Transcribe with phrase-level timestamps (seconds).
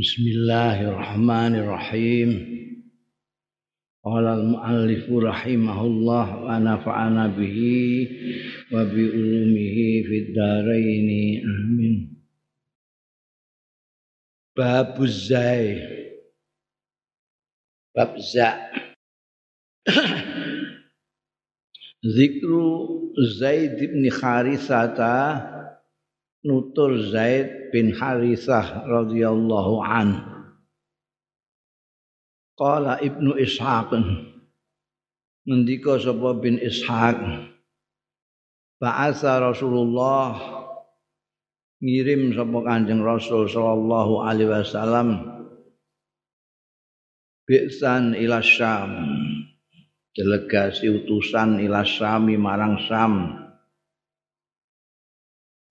[0.00, 2.30] Bismillahirrahmanirrahim.
[4.00, 8.08] Qala al-muallif rahimahullah wa nafa'ana bihi
[8.72, 11.44] wa bi ulumihi fid dharain.
[11.44, 12.16] Amin.
[14.56, 15.84] Bab zai.
[17.92, 18.56] Bab za.
[22.16, 25.44] Zikru Zaid bin Harithata
[26.40, 30.08] nutur Zaid bin Harithah radhiyallahu an.
[32.60, 33.96] Qala Ibnu Ishaq
[35.48, 37.48] ngendika sapa bin Ishaq
[38.80, 40.36] Ba'atha Rasulullah
[41.80, 45.08] ngirim sapa Kanjeng Rasul sallallahu alaihi wasallam
[47.48, 48.92] bi'san ila Syam
[50.12, 53.14] delegasi utusan ila Syami marang Syam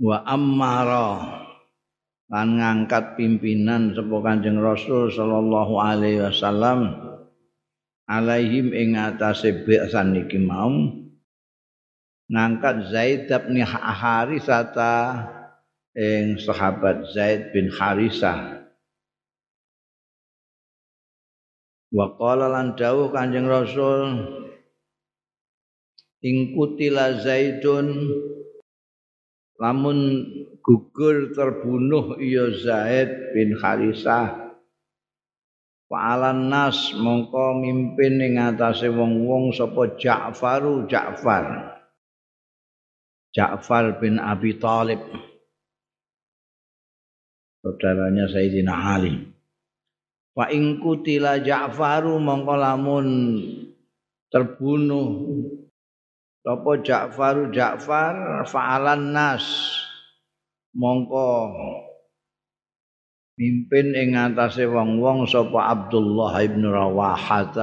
[0.02, 1.39] wa ammara
[2.30, 6.94] lan ngangkat pimpinan sapa Kanjeng Rasul sallallahu alaihi wasallam
[8.06, 10.70] alaihim ing atase besan iki mau
[12.30, 15.26] ngangkat Zaid bin Harisata
[15.98, 18.62] ing sahabat Zaid bin Harisah.
[21.90, 24.30] Wa qala lan dawuh Kanjeng Rasul
[26.22, 28.14] ing kutila Zaidun
[29.60, 30.26] lamun
[30.64, 34.50] gugur terbunuh iya Zaid bin Kharisah
[35.90, 41.74] Fa'alan nas mongko mimpin ing atase wong-wong sapa Ja'faru Ja'far.
[43.34, 45.02] Ja'far bin Abi Talib.
[47.66, 49.34] Saudaranya Sayyidina Ali.
[50.38, 53.08] Fa ing kutila Ja'faru mongko lamun
[54.30, 55.10] terbunuh
[56.50, 59.45] Sapa Ja'far Ja'far fa'alan nas.
[60.73, 61.53] Mongko
[63.38, 67.53] mimpin ing atase wong-wong sapa Abdullah bin Rawahah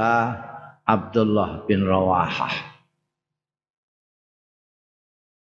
[0.87, 2.55] Abdullah bin Rawahah.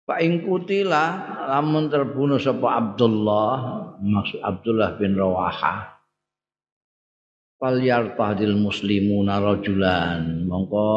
[0.05, 1.05] Pak ing kutila
[1.49, 3.57] lamun terbunuh sapa Abdullah
[4.05, 5.97] maksud Abdullah bin Rawahah.
[7.57, 10.45] Fal yartadil muslimuna rajulan.
[10.45, 10.89] Mongko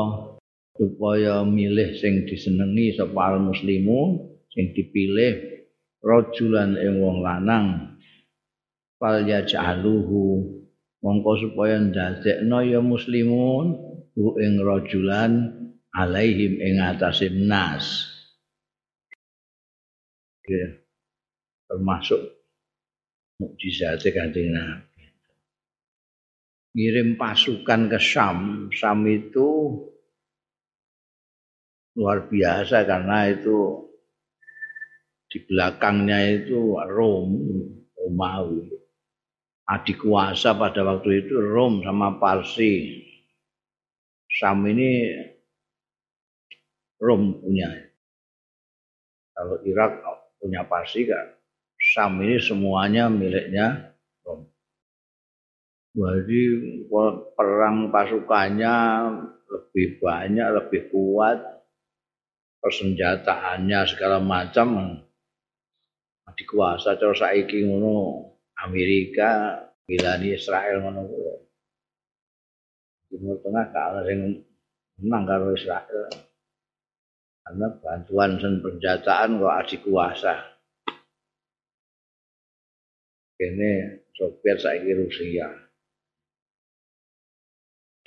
[0.74, 5.54] supaya milih sing disenengi sapa al muslimun sing dipilih
[6.02, 7.96] rajulan ing wong lanang.
[9.00, 10.52] Fal yaj'aluhu.
[11.04, 13.76] Mongko supaya ndadekno ya muslimun
[14.16, 15.52] hu ing rajulan
[15.92, 18.08] alaihim ing atase nas.
[20.48, 20.80] Ya
[21.68, 22.20] termasuk
[23.40, 25.04] mukjizat kanjeng Nabi.
[26.74, 28.68] Ngirim pasukan ke Syam.
[28.72, 29.50] Syam itu
[31.94, 33.86] luar biasa karena itu
[35.30, 37.30] di belakangnya itu Rom,
[37.98, 38.70] Romawi.
[39.64, 43.02] Adik kuasa pada waktu itu Rom sama Parsi.
[44.28, 45.10] Sam ini
[47.00, 47.70] Rom punya.
[49.34, 49.98] Kalau Irak
[50.38, 51.34] punya Parsi kan,
[51.80, 54.46] Sam ini semuanya miliknya Rom.
[55.94, 56.42] Jadi
[57.34, 58.76] perang pasukannya
[59.50, 61.53] lebih banyak, lebih kuat,
[62.64, 64.96] persenjataannya segala macam.
[66.34, 68.26] Dikuasa cara saiki ngono
[68.64, 71.06] Amerika bilani Israel ngono
[73.06, 74.42] Timur Tengah ana sing
[74.98, 76.10] menang karo Israel.
[77.44, 80.54] Karena bantuan dan persenjataan kok adik kuasa
[83.44, 85.48] ini Soviet saiki Rusia.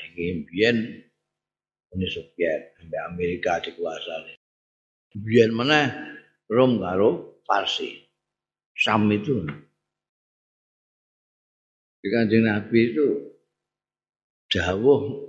[0.01, 0.78] Ini biyen
[1.94, 4.37] Uni Soviet sampai Amerika dikuasai
[5.23, 5.89] biyen mana
[6.47, 8.07] Rom karo Parsi.
[8.78, 9.41] Sam itu.
[11.97, 13.07] Di kanjeng Nabi itu
[14.53, 15.27] jauh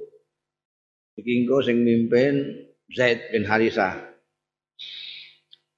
[1.18, 3.98] iki engko sing mimpin Zaid bin Harisah.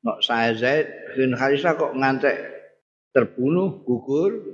[0.00, 2.36] Nek saya Zaid bin Harisah kok ngantek
[3.14, 4.44] terbunuh, gugur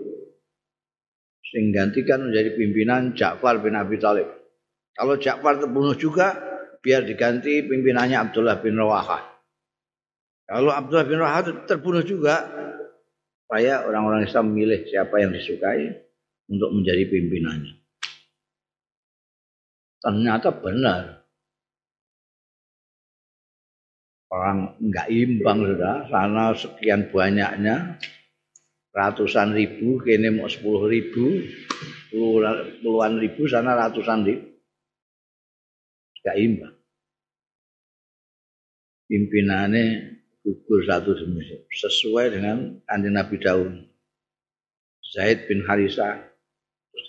[1.47, 4.29] sing gantikan menjadi pimpinan Ja'far bin Abi Thalib.
[4.97, 6.37] Kalau Ja'far terbunuh juga
[6.81, 9.36] biar diganti pimpinannya Abdullah bin Rawahah.
[10.47, 12.47] Kalau Abdullah bin Rawahah terbunuh juga,
[13.43, 15.91] supaya orang-orang Islam memilih siapa yang disukai
[16.47, 17.75] untuk menjadi pimpinannya.
[19.99, 21.03] Ternyata benar.
[24.31, 27.99] Orang enggak imbang sudah, sana sekian banyaknya,
[28.95, 31.43] ratusan ribu, kini mau sepuluh ribu,
[32.83, 34.47] puluhan ribu, sana ratusan ribu.
[36.23, 36.75] Enggak imbang.
[39.07, 40.16] Pimpinannya
[40.47, 41.43] gugur satu demi
[41.75, 43.83] sesuai dengan kanjeng Nabi Daun.
[45.03, 46.23] Zaid bin Harisa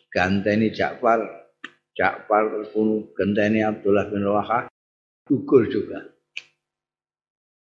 [0.10, 1.22] ganteni Ja'far
[1.94, 4.66] Ja'far terbunuh ganteni Abdullah bin Rawahah
[5.30, 6.02] gugur juga.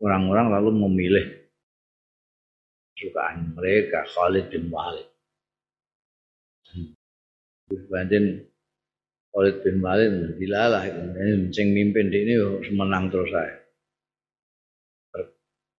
[0.00, 1.26] Orang-orang lalu memilih
[2.96, 5.08] sukaan mereka Khalid bin Walid.
[7.68, 8.40] Dibanding
[9.36, 10.86] Khalid bin Walid dilalah.
[10.88, 12.34] Ini mimpin di ini
[12.72, 13.57] menang terus saya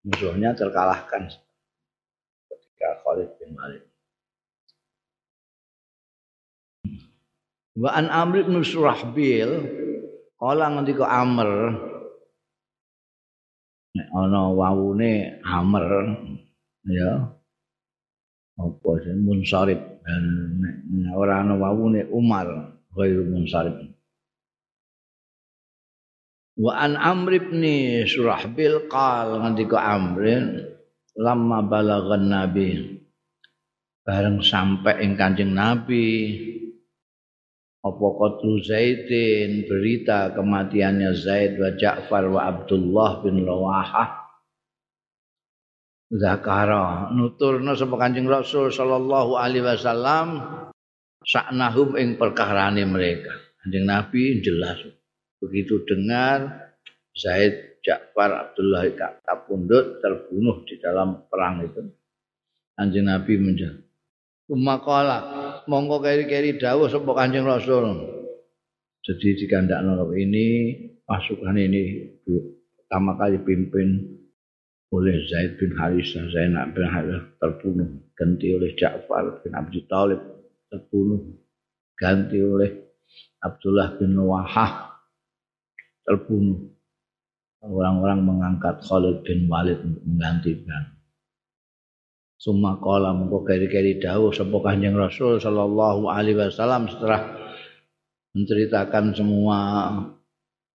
[0.03, 1.27] musuhnya terkalahkan.
[2.47, 3.83] Ketika Khalid bin Walid.
[7.79, 9.51] Wa an Amr bin Surahbil
[10.35, 11.75] kala ngendika Amr
[13.95, 15.85] nek ana wawune Amr
[16.87, 17.11] ya
[18.59, 19.79] apa sih munsarib.
[20.91, 23.79] Nek ora ana wawune Umar ghairu munsarib
[26.59, 27.63] Wa an Amr bin
[28.03, 30.23] Surahbil qal ngendika Amr
[31.15, 32.99] lama balagan Nabi
[34.03, 36.35] bareng sampai ing Kanjeng Nabi.
[37.79, 39.63] Apa qatlu Zaidin?
[39.71, 44.19] Berita kematiannya Zaid wa Ja'far wa Abdullah bin Lawahah
[46.11, 50.43] Zakara nuturna sapa Kanjeng Rasul sallallahu alaihi wasallam
[51.23, 53.31] saknahum ing perkarane mereka.
[53.63, 54.98] Kanjeng Nabi jelas
[55.39, 56.71] begitu dengar
[57.15, 58.87] Zaid Ja'far Abdullah
[59.23, 61.81] kapundut terbunuh di dalam perang itu.
[62.79, 63.89] Kanjeng Nabi menjawab
[64.49, 65.17] Umakala
[65.69, 67.85] mongko keri-keri dawuh sapa Kanjeng Rasul.
[69.05, 70.73] Jadi dikandakno ini
[71.05, 72.09] pasukan ini
[72.73, 74.09] pertama kali pimpin
[74.89, 80.17] oleh Zaid bin Harisah Zainab bin Harisah terbunuh ganti oleh Ja'far bin Abi Thalib
[80.73, 81.21] terbunuh
[81.93, 82.89] ganti oleh
[83.45, 84.88] Abdullah bin Wahah
[86.09, 86.73] terbunuh
[87.61, 90.97] orang-orang mengangkat Khalid bin Walid untuk menggantikan
[92.39, 97.35] Summa qala mengko keri-keri dawuh sapa Kanjeng Rasul sallallahu alaihi wasallam setelah
[98.31, 99.59] menceritakan semua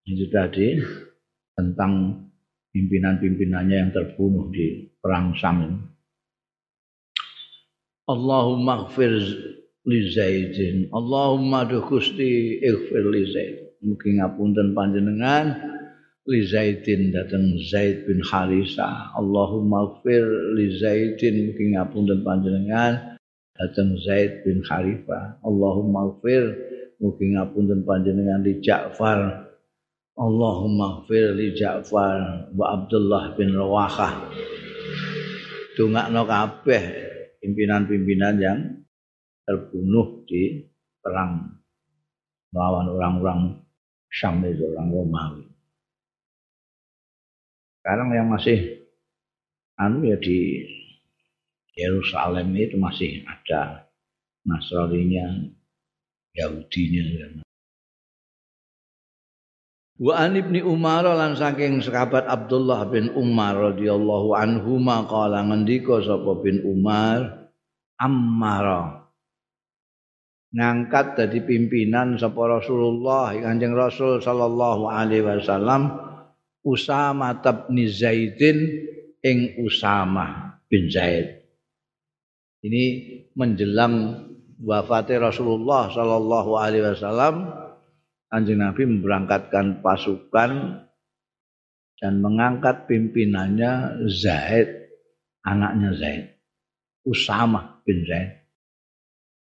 [0.04, 0.76] itu tadi
[1.56, 2.20] tentang
[2.68, 5.88] pimpinan-pimpinannya yang terbunuh di perang Sam.
[8.12, 9.16] Allahumma ighfir
[9.88, 10.92] li Zaidin.
[10.92, 13.63] Allahumma duh Gusti ighfir li Zaid.
[13.84, 15.52] Mugi ngapunten panjenengan.
[16.24, 20.24] Li Zaidin datang Zaid bin Harisa Allahumma fir
[20.56, 21.52] li Zaidin.
[21.52, 23.20] Mugi ngapunten panjenengan.
[23.54, 26.42] Datang Zaid bin Harifa Allahumma fir
[26.98, 29.46] mugi ngapunten panjenengan li Ja'far.
[30.18, 34.14] Allahumma fir li Ja'far wa Abdullah bin Rawahah
[35.74, 36.82] dongakno kabeh
[37.42, 38.58] pimpinan-pimpinan yang
[39.42, 40.64] terbunuh di
[41.02, 41.60] perang
[42.54, 43.40] melawan orang-orang
[44.14, 45.54] Itu orang Romawi
[47.84, 48.80] sekarang yang masih
[49.76, 50.64] anu ya di
[51.76, 53.92] Yerusalem itu masih ada
[54.48, 55.52] Nasraninya,
[56.32, 57.04] Yahudinya.
[57.04, 57.28] Ya.
[60.00, 66.40] Wa an ibni Umar lan saking sahabat Abdullah bin Umar radhiyallahu anhu qala ngendika sapa
[66.40, 67.52] bin Umar
[68.00, 69.03] Ammara
[70.54, 75.90] ngangkat dari pimpinan sapa Rasulullah Kanjeng Rasul sallallahu alaihi wasallam
[76.64, 78.88] Usama bin Zaidin
[79.20, 81.44] ing Usama bin Zaid.
[82.64, 82.84] Ini
[83.36, 84.24] menjelang
[84.60, 87.44] wafatnya Rasulullah Shallallahu Alaihi Wasallam,
[88.32, 90.80] Kanjeng Nabi memberangkatkan pasukan
[92.00, 94.88] dan mengangkat pimpinannya Zaid,
[95.44, 96.24] anaknya Zaid,
[97.04, 98.43] Usama bin Zaid.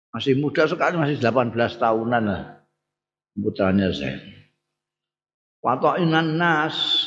[0.09, 2.59] Masih muda sekali, masih 18 tahunan lah
[3.38, 4.19] putranya Zaid.
[5.62, 7.07] Wata'inan nas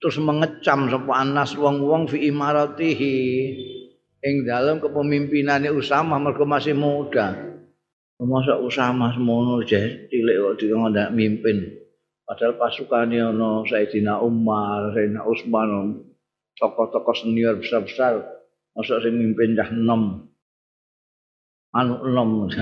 [0.00, 3.16] terus mengecam sapa anas wong-wong fi imaratihi
[4.22, 7.52] ing dalam kepemimpinannya Usama mergo masih muda.
[8.22, 11.82] Masa Usama semono cilik kok ndak mimpin.
[12.22, 16.00] Padahal pasukannya ono Sayyidina Umar, Sayyidina Utsman,
[16.54, 18.22] tokoh-tokoh senior besar-besar.
[18.78, 20.31] Masa sing mimpin cah enom.
[21.72, 22.52] Anu enom.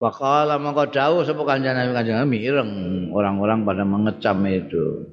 [0.00, 2.72] Wakala mongko dawuh sapa kanjeng Nabi kanjeng Nabi ireng
[3.12, 5.12] orang-orang pada mengecam itu.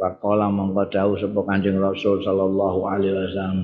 [0.00, 3.58] Wakala mongko dawuh sapa kanjeng Rasul sallallahu alaihi wasallam.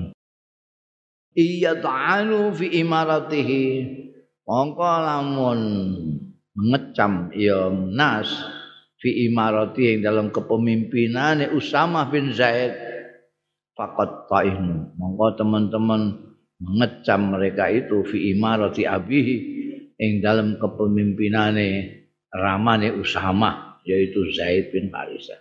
[1.33, 3.65] Iya ta'anu fi imaratihi.
[4.45, 5.59] Mongko lamun
[6.53, 8.29] mengecam ya nas
[9.01, 12.94] fi imarati yang dalam kepemimpinan Usama bin Zaid
[13.75, 14.95] faqat ta'ihnu.
[14.95, 16.01] Mongko teman-teman
[16.63, 19.35] mengecam mereka itu fi imarati abihi
[19.99, 21.67] ing dalam kepemimpinane
[22.31, 25.39] ramane Usama yaitu Zaid bin Harisah.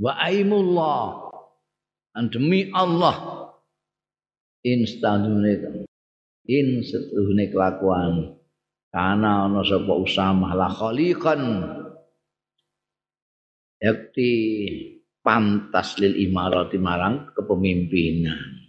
[0.00, 1.32] Wa aimullah
[2.32, 3.48] demi Allah
[4.64, 5.84] instanune
[6.48, 8.40] in setuhune kelakuan
[8.88, 11.40] kana ana sapa usamah la khaliqan
[13.76, 14.32] yakti
[15.26, 18.62] pantas lil imarati marang kepemimpinan.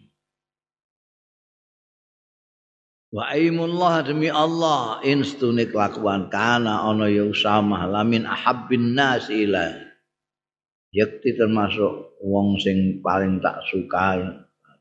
[3.14, 9.70] Wa aimullah demi Allah instune kelakuan kana ana ya usamah lamin ahabbin nas ila.
[10.90, 14.18] Yakti termasuk wong sing paling tak suka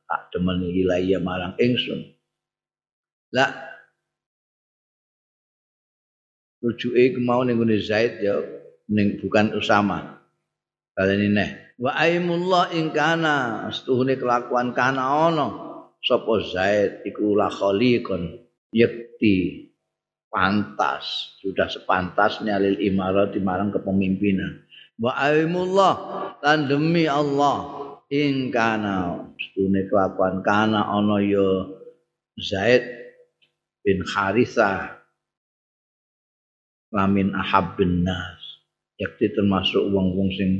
[0.08, 2.16] tak demeni ilaiya marang ingsun.
[3.36, 3.52] Lah
[6.64, 8.40] rujuke mau ning Zaid ya
[8.88, 10.18] ning bukan Usama
[10.96, 15.48] kalian ini wa aimullah ing kana setuhune kelakuan kana ana.
[16.00, 18.38] Sapa Zaid iku la khaliqun
[18.70, 19.68] yakti
[20.30, 24.62] pantas sudah sepantasnya lil imarat marang kepemimpinan.
[24.96, 25.94] Wa aimullah
[26.40, 31.74] lan demi Allah ing kana stune kelakuan kana ana ya
[32.38, 32.86] Zaid
[33.82, 34.94] bin Harithah.
[36.94, 38.40] Lamin ahabbin nas
[38.94, 40.50] yakti termasuk wong-wong sing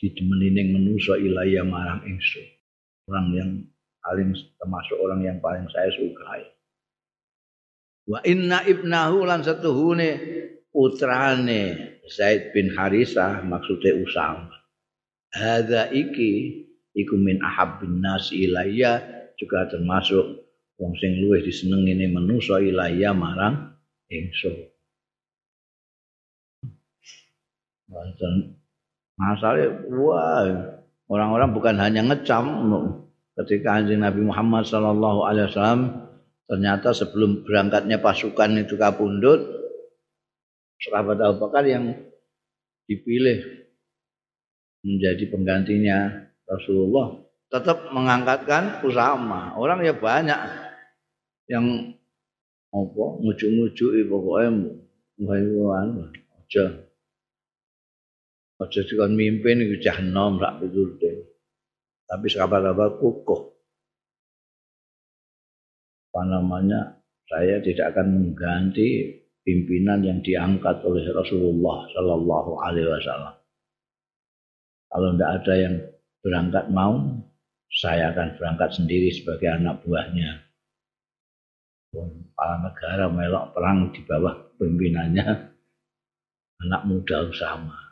[0.00, 2.46] didemeni ning manusa ilaya marang ingsun
[3.10, 3.50] orang yang
[4.02, 6.42] paling termasuk orang yang paling saya sukai
[8.08, 10.10] wa inna ibnahu lan satuhune
[10.72, 14.50] putrane Zaid bin Harisah maksudnya Usama.
[15.32, 19.00] Hadza iki iku min ahabbin nas ilayya
[19.38, 20.44] juga termasuk
[20.76, 23.78] wong sing luwih disenengi ning manusa ilayya marang
[24.10, 24.68] ingsun.
[29.22, 30.42] Masalah wah
[31.06, 32.66] orang-orang bukan hanya ngecam
[33.38, 36.10] ketika anjing Nabi Muhammad sallallahu alaihi wasallam
[36.50, 39.40] ternyata sebelum berangkatnya pasukan itu kapundut
[40.82, 41.94] sahabat Abu Bakar yang
[42.90, 43.70] dipilih
[44.82, 49.52] menjadi penggantinya Rasulullah tetap mengangkatkan Usama.
[49.60, 50.40] Orang ya banyak
[51.52, 51.92] yang
[52.72, 54.48] apa ngujuk-ngujuk pokoknya
[56.40, 56.64] aja
[58.62, 61.32] aja dikon mimpin iku jahanam rak pitulute.
[62.06, 63.42] Tapi sahabat-sahabat kukuh.
[66.12, 67.00] Apa namanya?
[67.24, 69.08] Saya tidak akan mengganti
[69.40, 73.34] pimpinan yang diangkat oleh Rasulullah Shallallahu Alaihi Wasallam.
[74.92, 75.74] Kalau tidak ada yang
[76.20, 77.00] berangkat mau,
[77.72, 80.44] saya akan berangkat sendiri sebagai anak buahnya.
[81.92, 85.52] Kepala negara melok perang di bawah pimpinannya
[86.68, 87.91] anak muda Usama.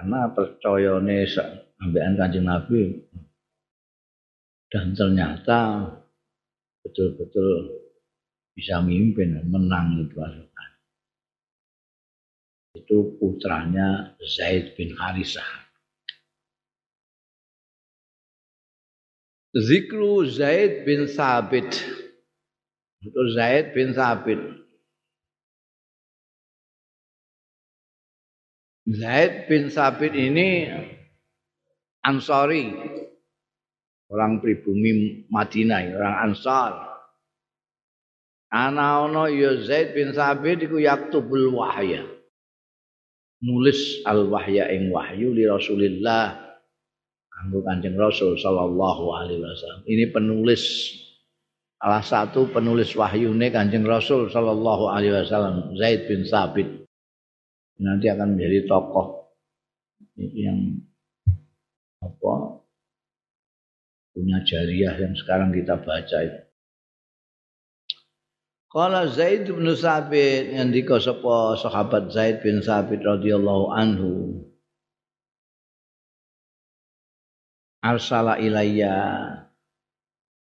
[0.00, 3.04] Karena percaya ambilan kanjeng Nabi
[4.72, 5.92] dan ternyata
[6.80, 7.68] betul-betul
[8.56, 10.16] bisa mimpin menang itu
[12.80, 15.68] itu putranya Zaid bin Harisah.
[19.52, 21.76] Zikru Zaid bin Sabit.
[23.04, 24.40] Itu Zaid bin Sabit.
[28.88, 30.70] Zaid bin Sabit ini
[32.00, 32.70] Ansari.
[34.10, 36.72] Orang pribumi Madinah, orang Ansar.
[38.50, 42.20] Ana ana ya Zaid bin Sabit iku yaktubul wahya.
[43.40, 46.36] nulis al wahya ing wahyu li Rasulillah
[47.32, 49.80] kanggo Kanjeng Rasul sallallahu alaihi wasallam.
[49.88, 50.62] Ini penulis
[51.80, 56.79] salah satu penulis wahyune Kanjeng Rasul sallallahu alaihi wasallam Zaid bin Sabit.
[57.80, 59.32] Nanti akan menjadi tokoh
[60.20, 60.84] yang
[62.04, 62.60] apa
[64.12, 66.40] punya jariah yang sekarang kita baca itu.
[68.70, 74.12] Qala Zaid bin Sabit ngendika sapa sahabat Zaid bin Sabit radhiyallahu anhu.
[77.80, 78.94] Arsala ilayya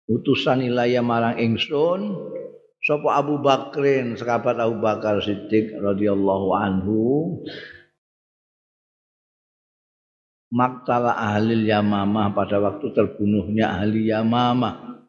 [0.10, 2.18] utusan ilayya marang ingsun
[2.82, 7.00] sapa Abu Bakrin sahabat Abu Bakar Siddiq radhiyallahu anhu
[10.52, 15.02] maktala ahli Yamamah pada waktu terbunuhnya ahli Yamamah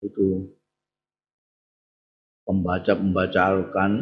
[0.00, 0.48] itu
[2.48, 3.92] pembaca-pembaca Al-Quran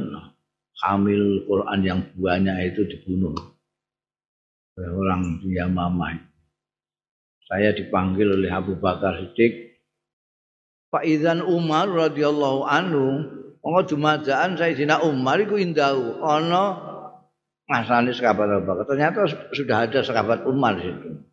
[0.79, 3.35] hamil Quran yang banyak itu dibunuh
[4.79, 6.15] oleh orang di Yamamah.
[7.51, 9.68] Saya dipanggil oleh Abu Bakar Siddiq.
[10.89, 13.07] Pak Idzan Umar radhiyallahu anhu,
[13.61, 16.81] ana dumajaan Sayyidina Umar iku indahu ana
[17.69, 18.73] masane sahabat Abu.
[18.89, 21.29] Ternyata sudah ada sahabat Umar di situ.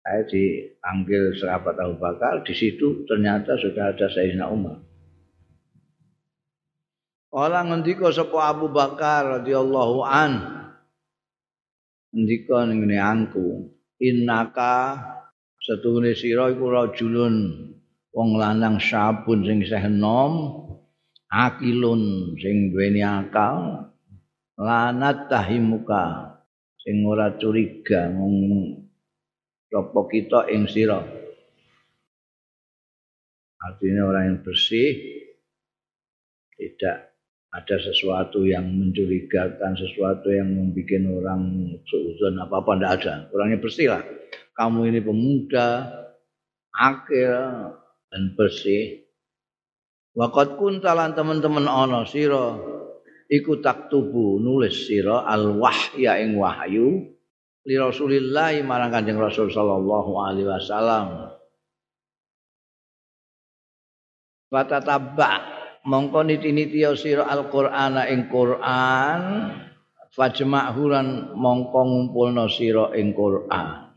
[0.00, 4.80] saya dipanggil sahabat Abu Bakar di situ ternyata sudah ada Sayyidina Umar
[7.30, 10.32] Orang ngendika sapa Abu Bakar radhiyallahu an
[12.10, 13.70] ndika ning angku
[14.02, 14.98] innaka
[15.62, 17.70] setune sira iku rajulun
[18.10, 20.66] wong lanang sabun sing isih enom
[21.30, 23.86] akilun sing duweni akal
[24.58, 26.36] lanat tahimuka
[26.82, 28.86] sing ora curiga mung
[29.70, 31.00] sapa kita ing sira
[33.62, 35.20] artinya orang yang bersih
[36.58, 37.10] tidak
[37.50, 41.42] ada sesuatu yang mencurigakan, sesuatu yang membuat orang
[41.82, 43.14] seuzon apa-apa tidak ada.
[43.34, 44.02] Orangnya bersih lah.
[44.54, 45.90] Kamu ini pemuda,
[46.70, 47.74] akil
[48.10, 49.06] dan bersih.
[50.18, 52.46] Wakat kuntalan teman-teman ono siro
[53.30, 57.14] iku taktubu nulis siro al wahya ing wahyu
[57.62, 61.30] li Rasulillah marang Kanjeng Rasul sallallahu alaihi wasallam.
[64.50, 65.30] Fatatabba
[65.86, 69.22] mongko niti-niti sira Al-Qur'an ing Qur'an
[70.10, 73.89] fajma'huran mongko ngumpulna sira ing Qur'an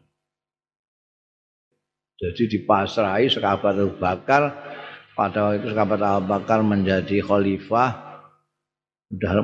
[2.24, 4.56] jadi dipasrahi sekabat Abu Bakar
[5.12, 8.24] pada waktu itu sekabat Abu Bakar menjadi khalifah
[9.12, 9.44] sudah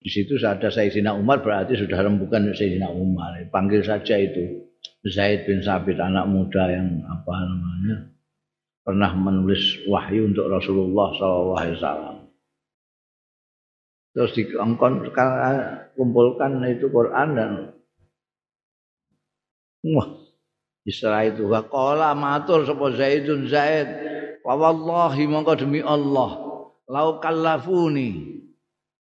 [0.00, 4.64] di situ ada Sayyidina Umar berarti sudah rembukan Sayyidina Umar panggil saja itu
[5.04, 8.08] Zaid bin Sabit anak muda yang apa namanya
[8.84, 12.24] pernah menulis wahyu untuk Rasulullah SAW.
[14.14, 15.10] Terus diongkon
[15.98, 17.50] kumpulkan itu Quran dan
[19.92, 20.23] wah
[20.84, 23.88] Isra itu waqala matur sapa Zaidun Zaid
[24.44, 26.36] wa wallahi mongko demi Allah
[26.88, 28.36] lau kallafuni.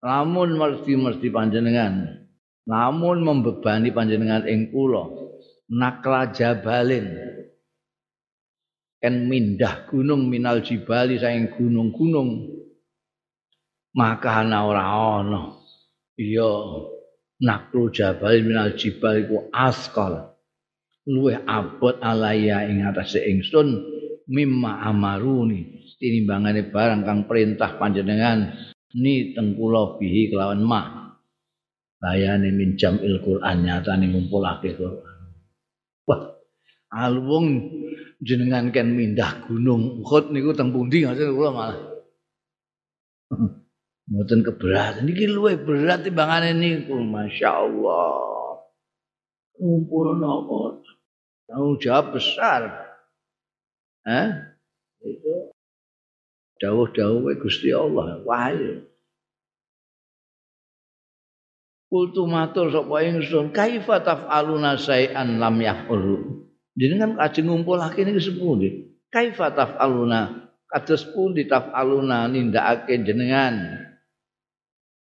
[0.01, 2.25] Lamun mesti mesti panjenengan
[2.69, 5.09] namun membebani panjenengan ing kula
[5.73, 7.17] nakla jabalin.
[9.01, 12.53] Kan mindah gunung minal jibali saing gunung-gunung.
[13.97, 15.57] Maka ana ora ana.
[16.21, 16.53] Iya
[17.41, 20.30] naklu jabal minal jibal iku askal
[21.09, 23.81] luwih abot alaya ing atase ingsun
[24.29, 28.57] mimma amaruni tinimbangane barang kang perintah panjenengan.
[28.91, 31.15] Ni tengkula bihi kelawan ma.
[32.03, 35.31] Layane min jamil Qur'an nyatane ngumpulake Qur'an.
[36.11, 36.35] Wah
[36.91, 37.71] alwung
[38.19, 41.79] jenengan kan mindah gunung Uhud niku teng pundi ngoten kula malah?
[44.11, 48.31] Mboten keberatan niki luwih berat timbangane niku masyaallah
[49.61, 50.83] ngumpul napa
[51.51, 52.95] tanggung jawab besar.
[54.07, 54.31] Eh
[55.03, 55.51] itu
[56.63, 58.23] dawuh-dawuh Gusti Allah.
[58.23, 58.87] Wahyu
[61.91, 66.47] Kultu matur sapa ingsun kaifa taf'aluna syai'an lam yaf'alu
[66.79, 68.69] jenengan ajeng ngumpulake niki sepundi?
[69.11, 70.49] Kaifa taf'aluna?
[70.71, 73.83] Kados pundi taf'aluna nindakake jenengan?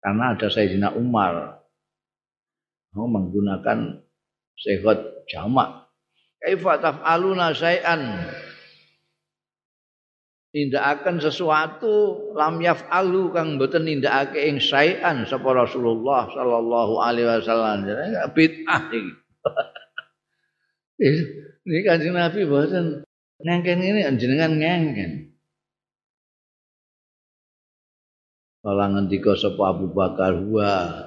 [0.04, 1.64] Karena ada Sayyidina Umar.
[2.92, 4.04] Mau menggunakan
[4.60, 5.00] sehat
[5.32, 5.85] jamak
[6.42, 8.02] kaifa taf'aluna syai'an?
[10.56, 17.84] Nindakaken sesuatu lam yaf'alu kang mboten nindakake ing syai'an sapa Rasulullah sallallahu alaihi wasallam.
[18.32, 19.12] Bid'ah iki.
[21.68, 23.04] Ini kanjeng Nabi boten
[23.44, 25.36] ngengken ini jenengan ngengken.
[28.64, 31.05] Kala ngendika sapa Abu Bakar wa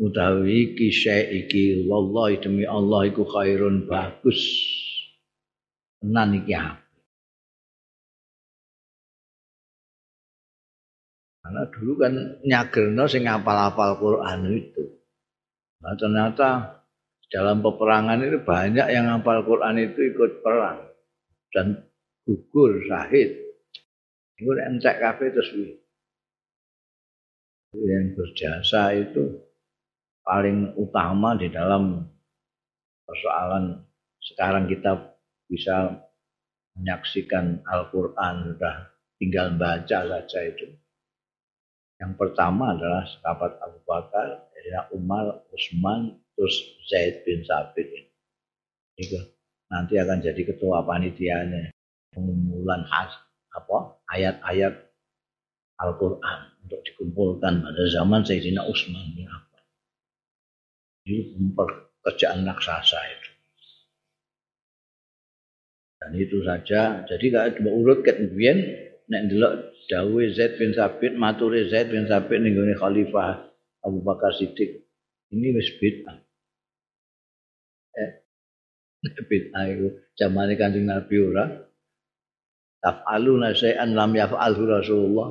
[0.00, 4.40] utawi iki iki wallahi demi Allah iku khairun bagus.
[6.00, 6.56] Tenan iki
[11.40, 12.14] Karena dulu kan
[12.46, 14.84] nyagerno sing ngapal-apal Quran itu.
[15.80, 16.48] Nah, ternyata
[17.26, 20.78] dalam peperangan itu banyak yang hafal Quran itu ikut perang
[21.50, 21.90] dan
[22.22, 23.34] gugur syahid.
[24.38, 25.50] Itu entek kafe terus
[27.70, 29.49] yang berjasa itu
[30.24, 32.04] paling utama di dalam
[33.04, 33.82] persoalan
[34.20, 35.16] sekarang kita
[35.50, 36.06] bisa
[36.78, 38.76] menyaksikan Al-Quran sudah
[39.18, 40.70] tinggal baca saja itu.
[42.00, 44.48] Yang pertama adalah sahabat Abu Bakar,
[44.94, 46.56] Umar, Utsman, terus
[46.88, 48.08] Zaid bin Sabit
[48.96, 49.16] itu
[49.72, 51.72] nanti akan jadi ketua panitianya
[52.12, 53.12] pengumpulan has
[53.56, 54.74] apa ayat-ayat
[55.80, 59.28] Al-Quran untuk dikumpulkan pada zaman Sayyidina Utsman bin.
[61.10, 63.30] Ini pekerjaan raksasa itu.
[65.98, 67.02] Dan itu saja.
[67.04, 68.58] Jadi kalau coba urut ke Mbien,
[69.10, 73.50] nek delok dawuh Zaid bin Sabit, mature Zaid bin Sabit ning Khalifah
[73.82, 74.86] Abu Bakar Siddiq.
[75.34, 76.16] Ini wis bid'ah.
[79.30, 81.44] bid'ah iku zamane Kanjeng Nabi ora
[82.80, 85.28] taf'aluna syai'an lam yaf'alhu Rasulullah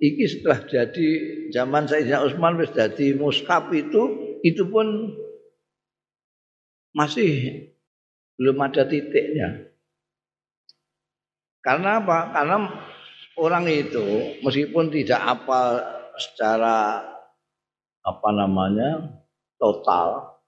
[0.00, 1.08] iki setelah jadi
[1.52, 5.14] zaman Sayyidina Utsman wis dadi mushaf itu itu pun
[6.92, 7.70] masih
[8.36, 9.70] belum ada titiknya.
[11.62, 12.34] Karena apa?
[12.34, 12.56] Karena
[13.38, 15.60] orang itu meskipun tidak apa
[16.18, 17.06] secara
[18.02, 19.22] apa namanya
[19.62, 20.42] total,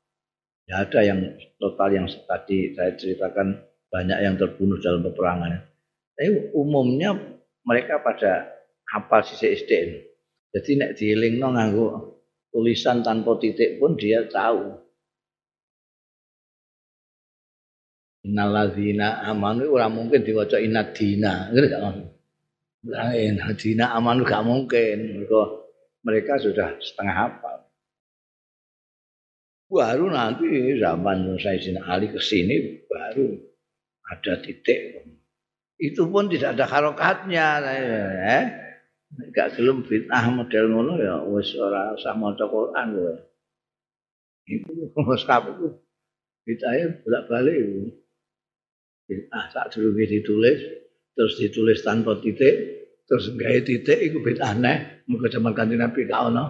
[0.67, 1.23] ya ada yang
[1.63, 3.63] total yang tadi saya ceritakan
[3.95, 5.71] banyak yang terbunuh dalam peperangan.
[6.19, 7.15] Tapi umumnya
[7.63, 8.51] mereka pada
[8.91, 10.03] hafal sisi SDN.
[10.51, 12.14] Jadi nek dielingno nganggo
[12.55, 14.79] tulisan tanpa titik pun dia tahu.
[18.25, 22.05] Innaladzina amanu ora mungkin diwaca inadina, ngerti gak ngono?
[22.89, 25.19] Lain hadina amanu gak mungkin.
[25.19, 25.41] Mereka,
[26.07, 27.59] mereka sudah setengah hafal.
[29.69, 33.35] Baru nanti zaman Sayyidina Ali ke sini baru
[34.07, 35.03] ada titik.
[35.75, 37.47] Itu pun tidak ada harokatnya.
[38.23, 38.45] Eh?
[39.15, 43.15] Gak gelem fitnah model ngono ya wis ora usah maca Quran kowe.
[44.51, 44.71] Iku
[45.11, 45.55] wis kabeh.
[46.45, 47.95] Bid'ah bolak-balik.
[49.05, 50.61] bid'ah sak durunge ditulis
[51.13, 52.57] terus ditulis tanpa titik
[53.05, 55.07] terus gawe titik iku bid'ah neh.
[55.07, 56.45] Mergo zaman kanjeng Nabi gak ono.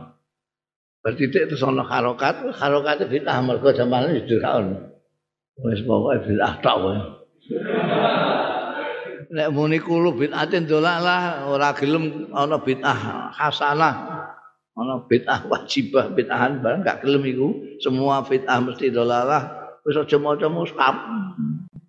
[1.05, 4.79] Bertitik terus ono harokat harokat bid'ah mergo zaman itu gak ono.
[5.61, 7.01] Wis pokoke bid'ah tok wae
[9.35, 13.95] nek muni kulo bid'atin dolalah ora gelem ana bid'ah hasanah
[14.79, 17.51] ana bid'ah wajibah bid'ahan barang gak gelem iku
[17.83, 20.95] semua bid'ah mesti dolalah wis aja maca mushaf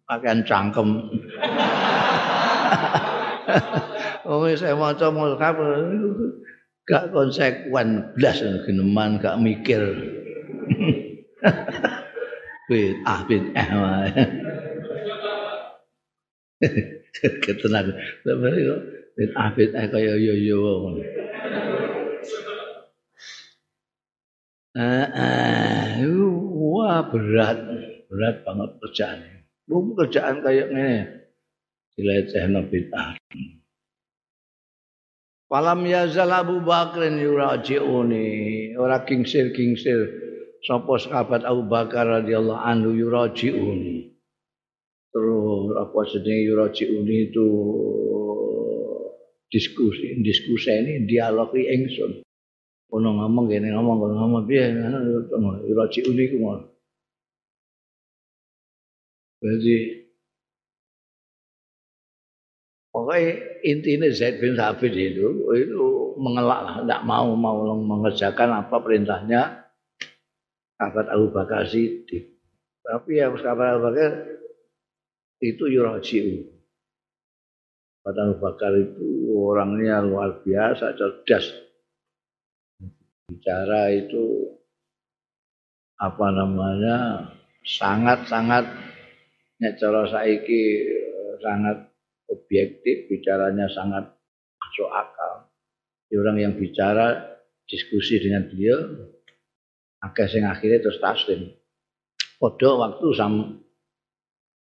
[0.09, 0.89] pakaian cangkem.
[4.25, 5.53] Oh, saya maca mushaf
[6.89, 9.85] gak konsekuen blas geneman gak mikir.
[12.65, 13.69] Bid'ah bid'ah
[17.23, 17.29] wae.
[17.39, 17.95] Ketenan.
[19.15, 20.59] Bid'ah bid'ah kaya yo yo.
[24.75, 27.63] Ah, ah, wah berat,
[28.11, 29.47] berat banget kerjaannya.
[29.71, 30.95] Bu kerjaan kayak ngene.
[31.95, 33.15] Dilecehno bid'ah.
[35.47, 38.27] Falam yazal Abu Bakrin yuraji'uni.
[38.75, 40.27] Ora kingsir-kingsir.
[40.67, 44.14] Sapa sahabat Abu Bakar radhiyallahu anhu yuraji'uni.
[45.15, 47.47] Terus apa sedang yuraji'uni itu
[49.47, 52.19] diskusi diskusi ini dialog ingsun.
[52.91, 54.75] Ono ngomong gini ngomong ono ngomong piye
[55.71, 56.65] yuraji'uni ku ngono.
[59.39, 59.77] Jadi
[62.91, 63.31] pokoknya
[63.63, 65.83] intinya Zaid bin Thabit itu itu
[66.19, 69.63] mengelak, tidak mau mau mengerjakan apa perintahnya
[70.75, 72.35] sahabat Abu Bakar Siddiq.
[72.83, 74.34] Tapi ya Abu Bakar
[75.53, 76.49] itu yurajiu.
[78.01, 81.45] Sahabat Abu Bakar itu orangnya luar biasa cerdas.
[83.29, 84.53] Bicara itu
[85.97, 86.97] apa namanya
[87.65, 88.65] sangat-sangat
[89.57, 91.89] nek cara saiki eh, sangat
[92.29, 94.13] objektif bicaranya sangat
[94.59, 95.49] masuk akal
[96.15, 99.09] orang yang bicara diskusi dengan beliau
[100.03, 101.51] agak sing akhirnya terus taslim
[102.39, 103.64] waktu sam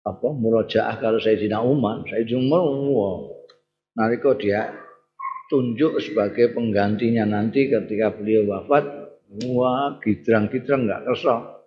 [0.02, 3.20] apa murojaah kalau Sayyidina Umar Sayyidina Umar wow.
[3.98, 4.74] nalika dia
[5.52, 8.88] tunjuk sebagai penggantinya nanti ketika beliau wafat
[9.52, 11.64] wah gidrang-gidrang nggak kersa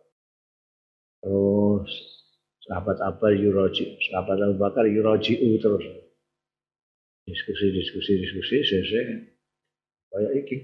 [1.22, 2.14] terus
[2.64, 5.84] sahabat Abu Yuroji, sahabat Abu Bakar Yurojiu terus.
[7.24, 9.04] Diskusi, diskusi, diskusi, selesai.
[10.12, 10.56] Kayak iki,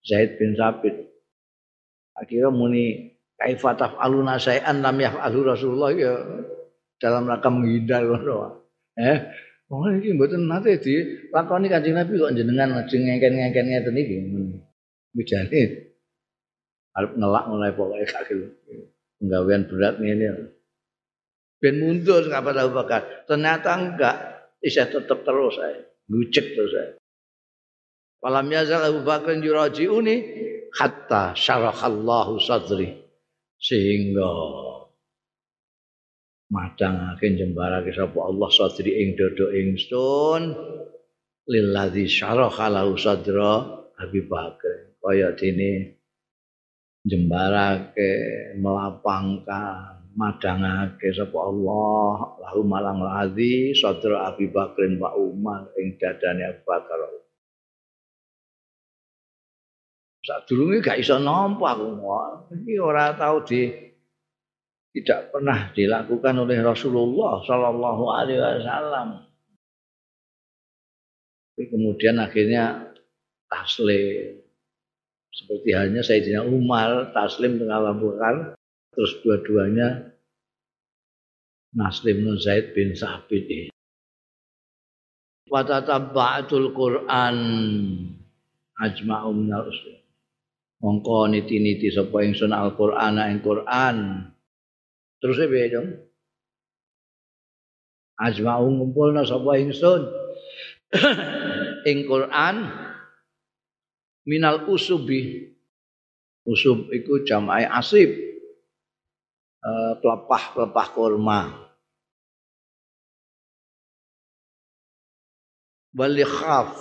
[0.00, 0.96] Zaid bin Sabit.
[2.16, 6.16] Akhirnya muni kaifataf aluna sayan lam yaf'alu Rasulullah ya
[7.00, 8.66] dalam rangka menghindar ngono.
[8.96, 9.18] Eh,
[9.68, 10.80] oh, iki mboten nate
[11.32, 14.16] lakoni Kanjeng Nabi kok jenengan lajeng ngengken-ngengken ngeten iki.
[15.16, 15.60] Wijane
[16.96, 18.24] arep ngelak mulai pokoke gak
[19.16, 20.56] Penggawean berat ngene
[21.60, 23.02] ben mundur sahabat Abu Bakar.
[23.24, 24.16] Ternyata enggak,
[24.60, 26.92] bisa tetap terus saya, ngucek terus saya.
[28.20, 30.16] Falam yazal Abu Bakar yuraji'uni
[30.76, 33.02] hatta syarahallahu sadri.
[33.56, 34.28] Sehingga
[36.50, 40.42] madangake jembarake sapa Allah sadri ing dodo ingsun
[41.50, 45.00] lilladzi syaraha lahu sadra Abi Bakar.
[45.00, 46.02] Kaya dene
[47.06, 48.10] jembarake
[48.58, 56.62] melapangkan madangake sapa Allah lahu malang ladzi sadra Abi Bakrin wa Umar ing dadane Abu
[56.66, 56.98] Bakar.
[60.26, 62.02] Sadurunge gak iso nampa aku.
[62.50, 63.85] Iki ora tau di
[64.96, 69.08] tidak pernah dilakukan oleh Rasulullah Shallallahu Alaihi Wasallam.
[71.52, 72.96] Tapi kemudian akhirnya
[73.52, 74.40] taslim
[75.36, 78.16] seperti halnya Sayyidina Umar taslim dengan Abu
[78.96, 80.16] terus dua-duanya
[81.76, 83.68] Naslim bin Zaid bin Sabit
[85.46, 87.36] Watatabba'atul Quran
[88.80, 89.94] ajma'u minal usul.
[90.82, 94.26] Mongko niti-niti sapa ingsun Al-Qur'an ing Qur'an.
[95.20, 95.90] Terus e piye, Dong?
[98.16, 100.08] Ajma'u ngumpulna sapa ingsun
[101.90, 102.56] ing Qur'an
[104.24, 105.52] minal usubi.
[106.46, 108.12] Usub iku jamai asib.
[109.66, 111.66] Uh, pelepah-pelepah kurma.
[115.96, 116.76] wal likhaf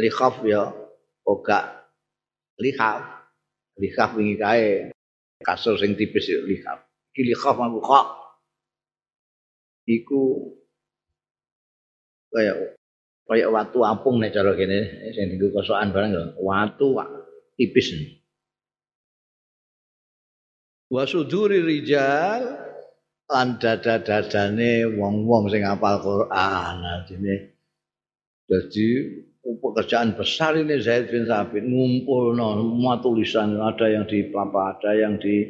[0.00, 0.72] likhaf ya
[1.28, 1.84] oga
[2.56, 3.04] likhaf
[3.76, 4.95] likhaf wingi kae
[5.46, 6.82] kasur sing tipis likhaf
[7.14, 8.06] iki likhaf aku kok
[9.86, 10.50] iku
[12.34, 12.76] kaya
[13.26, 16.24] kaya watu apung nek cara kene sing dienggo kosokan barang ya.
[16.38, 16.94] Watu
[17.58, 17.90] tipis.
[20.86, 22.46] Wa suduri rijal
[23.26, 26.76] lan dada-dadane wong-wong sing hafal Quran.
[26.86, 27.58] Artine
[28.46, 28.90] dadi
[29.54, 34.90] pekerjaan besar ini Zaid bin Sabit ngumpul no, semua tulisan ada yang di pelapa ada
[34.98, 35.46] yang di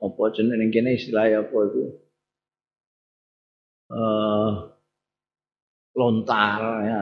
[0.00, 1.82] apa jenenge kene istilahnya apa itu?
[3.90, 4.50] Uh,
[5.96, 7.00] lontar ya.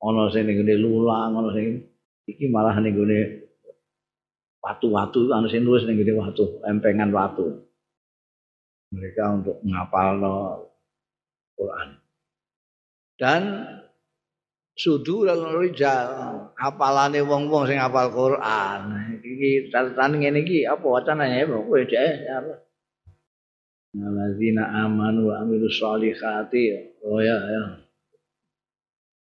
[0.00, 1.84] Ana sing ning lulang ana sing
[2.24, 2.96] iki malah ning
[4.60, 7.68] watu-watu ana sing nulis ning watu lempengan watu.
[8.90, 10.18] Mereka untuk menghafal
[11.54, 11.88] Quran.
[13.20, 13.42] Dan
[14.80, 15.28] sudur
[15.60, 16.08] rijal
[16.56, 18.80] apalane wong-wong sing hafal Quran.
[19.20, 22.54] Iki catatan ngene iki apa wacanane ya kowe dhek apa.
[24.00, 26.96] Alladzina amanu wa amilus solihati.
[27.04, 27.62] Oh ya ya.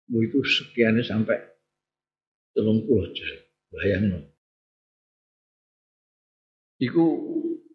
[0.10, 1.38] Itu sekiannya sampai
[2.58, 3.13] telung puluh
[3.73, 4.25] bayang
[6.75, 7.05] Iku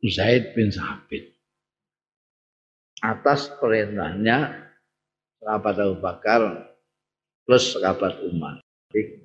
[0.04, 1.32] Zaid bin Sabit
[3.00, 4.68] atas perintahnya
[5.40, 6.40] sahabat Abu Bakar
[7.50, 8.62] plus sahabat Umar.
[8.94, 9.18] Jadi,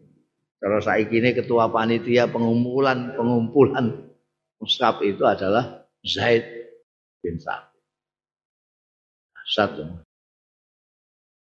[0.57, 4.09] kalau saya ini ketua panitia pengumpulan pengumpulan
[4.57, 6.41] mushaf itu adalah Zaid
[7.21, 7.85] bin Sabit.
[9.45, 9.85] Satu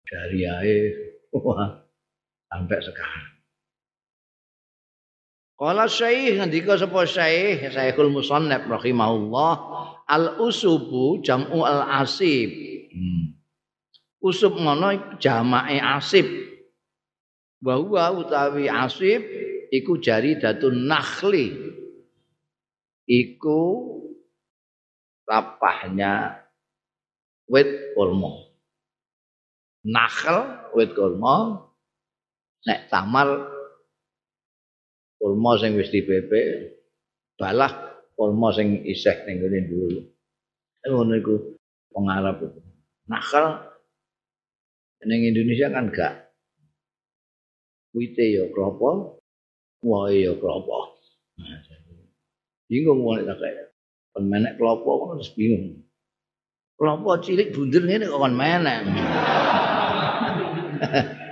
[0.08, 1.20] dari air
[2.48, 3.28] sampai sekarang.
[5.60, 9.52] Kala Syekh ngendika sapa Syekh Syekhul Musannaf rahimahullah
[10.08, 12.48] al usubu jam'u al asib.
[12.96, 13.36] Hmm.
[14.24, 16.51] Usub ngono jamake asib.
[17.62, 19.22] Bahwa utawi asib
[19.70, 21.54] iku jari datun nakhli.
[23.06, 23.60] Iku
[25.30, 26.42] lapahnya
[27.46, 28.50] wit kurma.
[29.86, 30.38] Nakhl
[30.74, 31.70] wit kurma
[32.66, 33.28] nek tamar
[35.22, 36.70] ulma sing wis dipepe
[37.38, 40.00] balah ulma sing isih ning ngene dulu
[40.82, 41.34] ngono iku
[41.94, 42.60] wong Arab itu
[43.06, 43.66] nakal
[45.06, 46.21] ning Indonesia kan gak
[47.92, 49.20] wite ya klopo
[49.84, 50.96] wae ya klopo
[52.68, 53.64] bingung wong tak kaya
[54.16, 55.84] kon menek klopo kok terus bingung
[56.80, 58.80] klopo cilik bunder ngene kok kon menek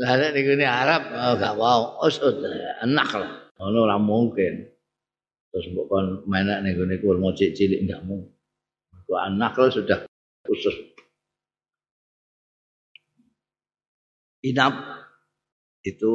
[0.00, 1.54] Lah nek ngene Arab oh, gak
[2.02, 2.42] usud
[2.82, 3.32] enak lah.
[3.60, 4.66] Ono ora mungkin.
[5.52, 8.18] Terus mbok kon menek ning ngene kuwi mau cilik enggak mau.
[9.06, 9.98] Kok anak lo sudah
[10.48, 10.74] khusus.
[14.42, 15.01] Inap
[15.82, 16.12] itu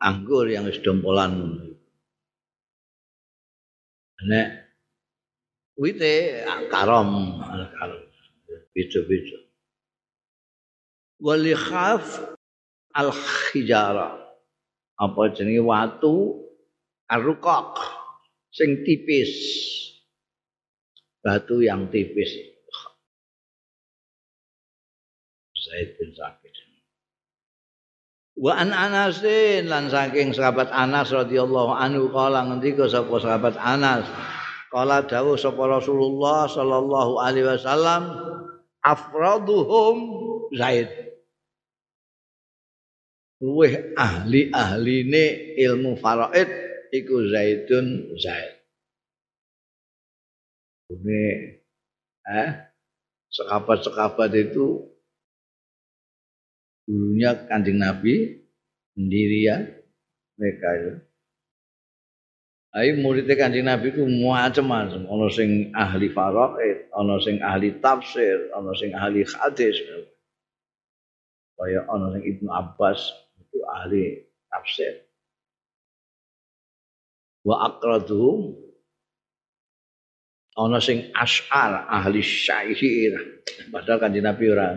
[0.00, 1.60] anggur yang wis dompolan.
[4.20, 4.48] Nek
[5.80, 8.04] wite karom, karom.
[8.70, 9.38] Beda-beda.
[11.20, 12.04] Walikhaf
[12.96, 13.10] al
[13.52, 14.20] hijara
[15.00, 16.44] apa jenenge watu
[17.08, 17.80] arukok
[18.52, 19.32] sing tipis
[21.24, 22.30] batu yang tipis
[25.60, 26.10] Zaid bin
[28.40, 34.08] Wa an Anasin lan saking sahabat Anas radhiyallahu anhu kala ngendika sapa sahabat Anas
[34.72, 38.16] kala dawuh sapa Rasulullah sallallahu alaihi wasallam
[38.80, 39.96] afraduhum
[40.56, 40.88] Zaid
[43.44, 46.48] luweh ahli-ahline ilmu faraid
[46.92, 48.56] iku Zaidun Zaid.
[50.92, 51.24] Ini
[52.24, 52.50] eh
[53.32, 54.89] sekabat-sekabat itu
[56.90, 58.42] dulunya kanjeng Nabi
[58.98, 59.62] sendiri ya
[60.34, 60.92] mereka itu.
[62.74, 65.06] Ayo muridnya kanjeng Nabi itu macam-macam.
[65.06, 69.78] Ono sing ahli faraid, ono sing ahli tafsir, ono sing ahli hadis.
[71.54, 72.98] Kayak ono sing Ibnu Abbas
[73.38, 75.10] itu ahli tafsir.
[77.44, 78.52] wa aqraduhum
[80.60, 83.16] ana sing asyar ahli syair
[83.72, 84.76] padahal kanjeng Nabi ora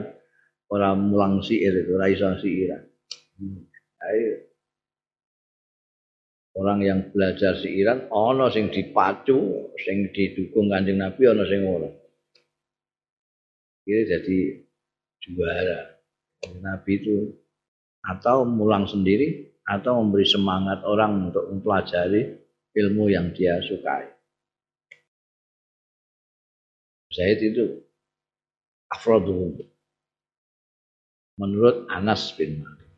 [0.73, 2.89] ora mulang syair ora iso syair
[4.09, 4.33] ayo.
[6.53, 11.89] Orang yang belajar siiran ana sing dipacu sing didukung kanjeng Nabi ana sing ora.
[13.89, 14.37] Ini jadi
[15.21, 15.97] juara.
[16.61, 17.17] Nabi itu
[18.05, 22.37] atau mulang sendiri atau memberi semangat orang untuk mempelajari
[22.75, 24.13] ilmu yang dia sukai.
[27.13, 27.81] Zaid itu
[28.93, 29.72] afroduhum
[31.43, 32.91] menurut Anas bin Malik.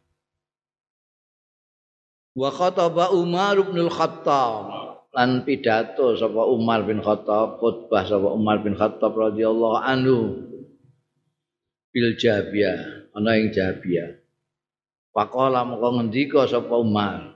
[2.38, 4.70] Wa khataba Umar bin Khattab
[5.18, 10.46] lan pidato sapa Umar bin Khattab khutbah sapa Umar bin Khattab radhiyallahu anhu
[11.90, 14.22] bil Jabiyah ana ing Jabiyah.
[15.16, 17.34] Faqala moko ngendika sapa Umar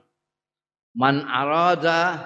[1.00, 2.20] Man arada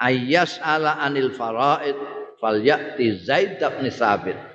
[0.00, 1.98] ayas ala anil faraid
[2.40, 4.51] falyati Zaid bin Sabit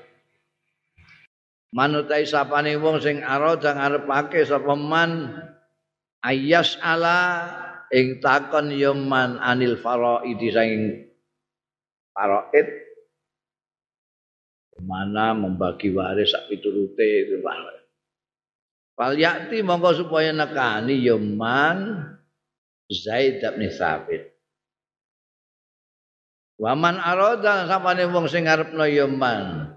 [1.76, 5.36] Manutai sapane wong sing arada ngarepake sapa man
[6.24, 7.44] ayas ala
[7.92, 11.12] ing takon yoman anil faraidi saking
[12.16, 12.68] faraid
[14.80, 17.58] mana membagi waris sak piturute itu Pak.
[18.98, 22.02] Fal yakti monggo supaya nekani yoman
[22.88, 24.32] Zaid bin Sabit.
[26.58, 29.77] Waman arada sapane wong sing ngarepno yoman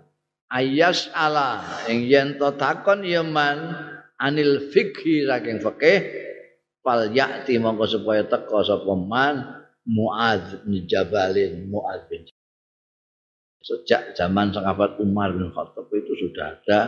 [0.50, 3.58] ayas ala ing yen to takon yoman
[4.18, 5.98] anil fikhi saking fikih
[6.82, 9.36] fal ya'ti mongko supaya teka sapa man
[9.88, 12.22] Muaz bin Jabalin bin
[13.60, 16.80] Sejak zaman sahabat Umar bin Khattab itu sudah ada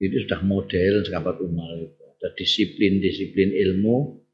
[0.00, 2.00] itu sudah model sahabat Umar itu.
[2.16, 4.24] Ada disiplin-disiplin ilmu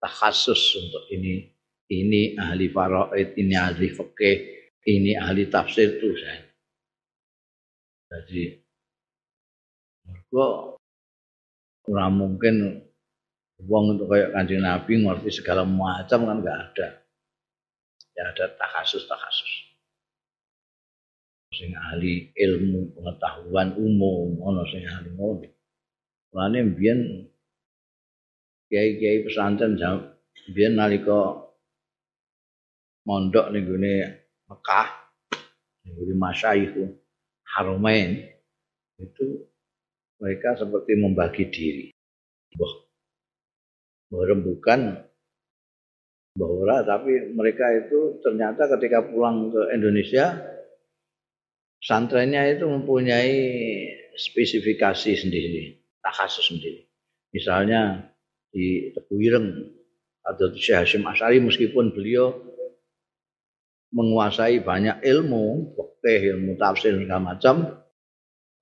[0.00, 1.52] takhasus untuk ini
[1.92, 4.36] ini ahli faraid ini ahli fikih
[4.88, 6.49] ini ahli tafsir itu saya
[8.10, 8.58] jadi
[10.10, 10.74] mereka
[11.86, 12.84] kurang mungkin
[13.68, 16.88] Wong untuk kayak kanjeng Nabi ngerti segala macam kan nggak ada.
[18.16, 19.52] Ya ada takasus takasus.
[21.52, 25.44] Sing ahli ilmu pengetahuan umum, ono sing ahli ngono.
[26.32, 27.00] Lane mbiyen
[28.70, 30.14] kiai-kiai pesantren jam
[30.48, 31.42] mbiyen nalika
[33.04, 33.94] mondok ning gone
[34.46, 34.88] Mekah
[35.84, 36.99] ning gone masyayikh
[37.56, 38.30] Haromain
[39.00, 39.26] itu
[40.20, 41.86] mereka seperti membagi diri.
[42.60, 42.74] Wah,
[44.26, 45.06] rembukan
[46.34, 50.38] bahwa tapi mereka itu ternyata ketika pulang ke Indonesia
[51.82, 53.34] santrennya itu mempunyai
[54.14, 56.86] spesifikasi sendiri, takhasus sendiri.
[57.32, 58.10] Misalnya
[58.50, 59.48] di Tebu Ireng
[60.26, 62.49] atau Syekh Hashim Asyari meskipun beliau
[63.90, 67.80] menguasai banyak ilmu, fikih, ilmu tafsir segala macam,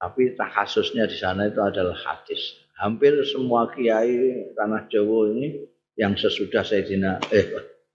[0.01, 2.57] tapi takhasusnya di sana itu adalah hadis.
[2.79, 5.67] Hampir semua kiai tanah Jawa ini
[5.99, 7.47] yang sesudah Sayyidina eh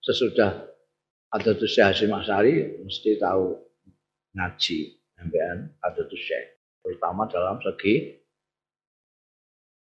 [0.04, 0.68] sesudah
[1.32, 3.56] Adatus Syekh Hasim Asari mesti tahu
[4.36, 4.80] ngaji
[5.16, 6.60] sampean Adatus Syekh.
[6.84, 8.20] Terutama dalam segi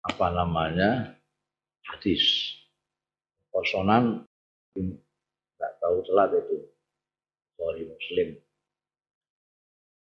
[0.07, 1.19] apa namanya
[1.91, 2.55] hadis.
[3.51, 4.27] Kosonan
[4.75, 6.74] nggak tahu telat itu
[7.57, 8.29] sorry muslim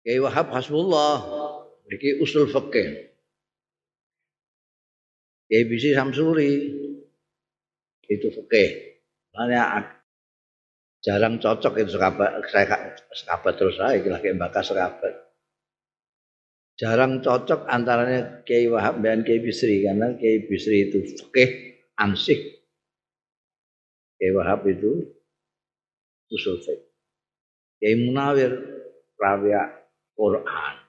[0.05, 1.17] Kiai Wahab Hasbullah
[1.89, 3.15] ini usul fikih
[5.45, 6.51] Ya ABC Samsuri
[8.09, 8.65] itu oke.
[9.33, 9.93] Makanya
[11.05, 12.41] jarang cocok itu sekabat
[13.13, 15.13] sekabat terus saya lagi bakas sekabat.
[16.75, 21.49] Jarang cocok antaranya Kiai Wahab dan Kiai Bisri karena Kiai Bisri itu fikih
[22.01, 22.65] ansik.
[24.17, 25.13] Kiai Wahab itu
[26.33, 26.84] usul fiqh.
[27.79, 28.51] Kiai Munawir
[29.19, 29.61] rawia
[30.15, 30.85] Quran.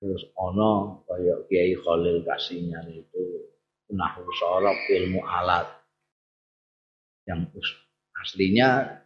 [0.00, 3.52] terus ono kaya Kiai Khalil Kasingan itu
[3.92, 5.68] nahwu sorab ilmu alat
[7.28, 7.44] yang
[8.24, 8.96] aslinya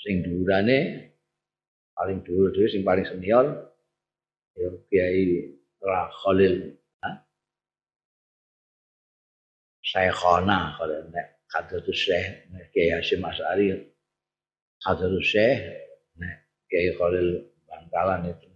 [0.00, 1.12] sing dhuwurane
[1.92, 3.68] paling dhuwur dhewe sing paling senior
[4.56, 5.60] ya Kiai
[6.24, 6.72] Khalil
[9.84, 13.89] Syekhona kalau nek Hadratus Syekh Kiai Hasyim Asy'ari
[14.80, 15.60] Hadratus Syekh
[16.16, 18.48] nek Kiai Khalil Bangkalan itu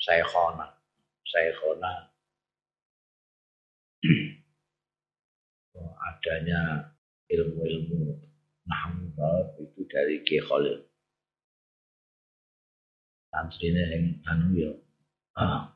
[0.00, 0.68] Syekhona.
[1.24, 1.92] Syekhona
[6.04, 6.60] adanya
[7.28, 8.16] ilmu-ilmu
[8.64, 10.80] nahwu itu dari Ki Khalil.
[13.28, 14.72] Santrine yang anu ya
[15.34, 15.74] ah,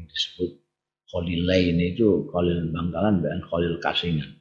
[0.00, 0.58] disebut
[1.12, 4.37] Khalilain itu Khalil Bangkalan dan Khalil Kasingan.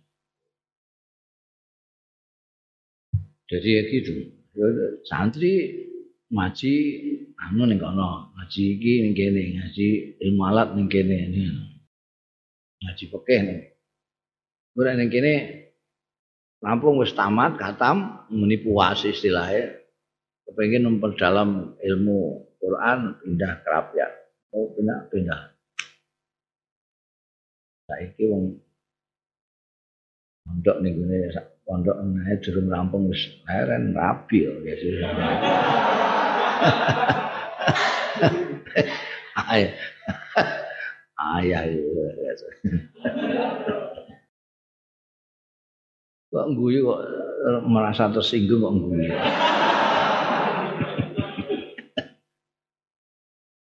[3.47, 4.13] Jadi ya gitu.
[5.07, 5.53] Santri
[6.27, 6.73] ngaji
[7.39, 9.87] anu ning kono, ngaji iki ning kene, ngaji
[10.19, 11.17] ilmu alat ning kene.
[12.83, 13.59] Ngaji pekeh ning.
[14.75, 15.33] Ora ning kene
[16.57, 19.77] Lampung wis tamat, katam, muni puas istilahnya.
[20.49, 24.07] Kepengen memperdalam ilmu Quran, pindah kerapia.
[24.49, 25.41] Mau oh, pindah, pindah.
[27.85, 28.57] Saiki wong
[30.47, 31.17] pondok ning gone
[31.67, 34.55] pondok nae durung rampung wis leren rapi ya.
[39.51, 39.75] Ayah.
[41.19, 41.61] Ayah.
[46.27, 47.01] kok guyu kok
[47.67, 49.11] merasa tersinggung kok guyu.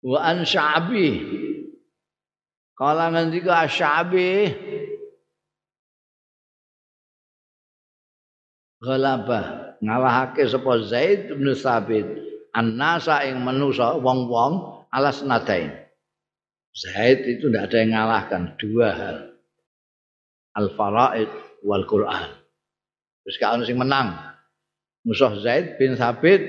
[0.03, 1.09] Wa an Sya'bi.
[2.73, 4.49] Kala ngendika Sya'bi
[8.83, 12.03] Galaba ngalahake sapa Zaid bin Sabit
[12.51, 15.71] annasa ing manusa wong-wong alas nadain.
[16.75, 19.17] Zaid itu tidak ada yang ngalahkan dua hal.
[20.59, 21.31] Al-faraid
[21.63, 22.35] wal Quran.
[23.23, 24.19] Terus ono sing menang.
[25.07, 26.43] Musuh Zaid bin Sabit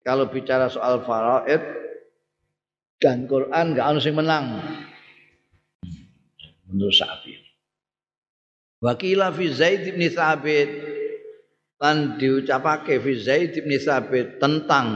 [0.00, 1.60] kalau bicara soal faraid
[2.96, 4.56] dan Quran gak ono sing menang.
[6.64, 7.44] Menurut Sabit.
[8.80, 10.97] Wakila fi Zaid bin Sabit
[11.78, 14.86] lan diucapake fi Zaid bin Sabit tentang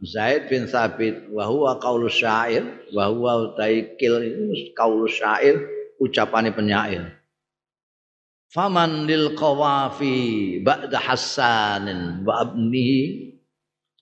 [0.00, 2.64] Zaid bin Sabit wa huwa qaulu syair
[2.96, 4.24] wa huwa taikil
[4.72, 5.60] qaulu syair
[6.00, 7.12] ucapane penyair.
[8.50, 13.36] Faman lil qawafi ba'da hasanin wa abnihi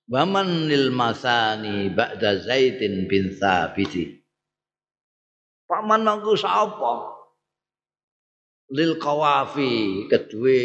[0.08, 4.24] wa man lil masani ba'da zaidin bin thabiti
[5.68, 7.20] faman nangku sapa?
[8.72, 10.64] Lil qawafi kedue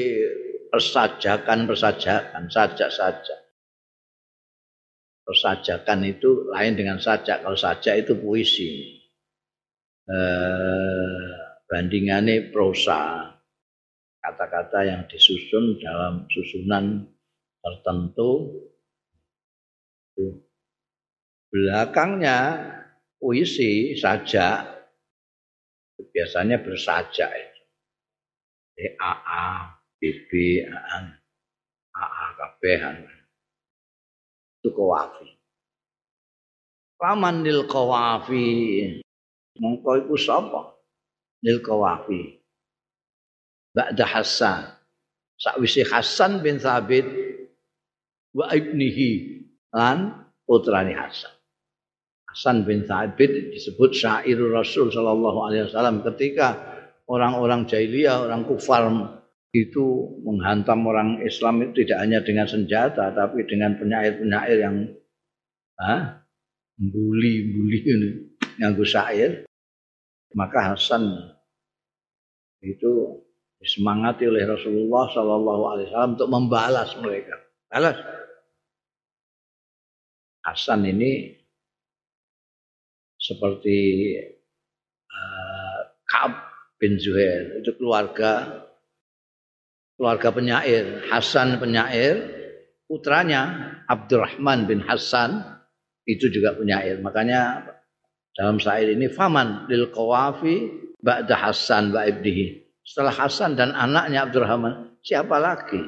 [0.74, 3.40] persajakan persajakan sajak sajak.
[5.22, 7.46] Persajakan itu lain dengan sajak.
[7.46, 8.98] Kalau sajak itu puisi.
[10.10, 11.30] Eh,
[11.70, 13.30] bandingannya prosa.
[14.18, 17.06] Kata-kata yang disusun dalam susunan
[17.62, 18.32] tertentu.
[21.54, 22.40] Belakangnya
[23.22, 24.66] puisi saja
[26.02, 27.62] biasanya bersajak itu.
[28.98, 29.73] AA,
[30.04, 30.32] BB,
[30.68, 31.16] AA,
[31.96, 32.62] AA, KB
[34.64, 35.28] itu kawafi.
[37.00, 38.48] Paman nil kawafi.
[39.60, 40.76] Mongko iku sapa?
[41.44, 42.40] Nil kawafi.
[43.72, 44.76] Ba'da Hasan.
[45.40, 47.04] Sakwise Hasan bin Thabit
[48.36, 51.32] wa ibnihi lan putrani Hasan.
[52.28, 56.56] Hasan bin Thabit disebut syairul Rasul sallallahu alaihi wasallam ketika
[57.12, 58.88] orang-orang jahiliyah, orang kufar
[59.54, 64.76] itu menghantam orang Islam itu tidak hanya dengan senjata tapi dengan penyair-penyair yang
[65.78, 66.26] ah,
[66.82, 68.10] bully-bully ini
[68.58, 69.46] nganggo syair
[70.34, 71.06] maka Hasan
[72.66, 73.22] itu
[73.62, 77.36] disemangati oleh Rasulullah Shallallahu Alaihi Wasallam untuk membalas mereka.
[77.70, 77.98] Balas.
[80.44, 81.40] Hasan ini
[83.16, 83.80] seperti
[85.08, 86.36] uh, Kaab
[86.76, 88.63] bin Zuhair itu keluarga
[90.04, 92.28] keluarga penyair Hasan penyair
[92.92, 95.40] putranya Abdurrahman bin Hasan
[96.04, 97.72] itu juga penyair makanya
[98.36, 100.68] dalam syair ini faman lil qawafi
[101.00, 105.80] ba'da Hasan wa ibdihi setelah Hasan dan anaknya Abdurrahman, siapa lagi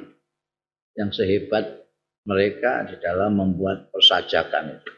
[0.95, 1.91] yang sehebat
[2.23, 4.91] mereka di dalam membuat persajakan itu?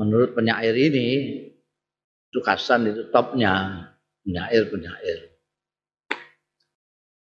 [0.00, 1.08] Menurut penyair ini,
[2.32, 3.84] itu Hasan itu topnya
[4.24, 5.29] penyair-penyair.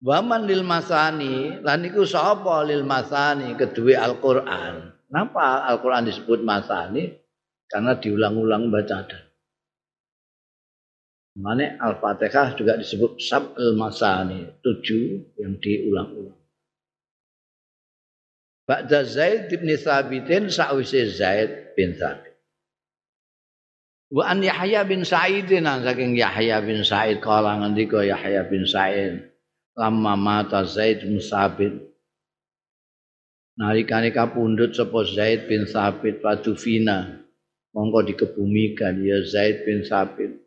[0.04, 4.92] Waman lil masani, lan iku sapa lil masani kedua Al-Qur'an.
[5.08, 7.08] Kenapa Al-Qur'an disebut masani?
[7.64, 9.24] Karena diulang-ulang baca dan
[11.34, 16.38] Mana Al-Fatihah juga disebut Sab'al Masani, tujuh yang diulang-ulang.
[18.70, 22.38] Ba'da Zaid bin Thabitin sa'wisi Zaid bin Thabit.
[24.14, 29.33] Wa an Yahya bin Sa'idin saking Yahya bin Sa'id kala ngendika Yahya bin Sa'id
[29.74, 31.74] lama mata Zaid bin Thabit
[33.58, 37.22] nalikane kapundhut sapa Zaid bin Thabit padufina
[37.74, 40.44] mongko dikebumikan ya Zaid bin Thabit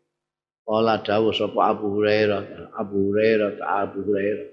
[0.68, 4.48] Kala dawuh sapa Abu Hurairah, Abu Hurairah, Abu Hurairah.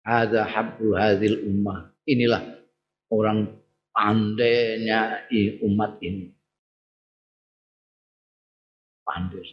[0.00, 1.92] Ada habbu hadil ummah.
[2.08, 2.56] Inilah
[3.12, 3.52] orang
[3.92, 5.28] pandainya
[5.60, 6.32] umat ini.
[9.04, 9.44] Pandai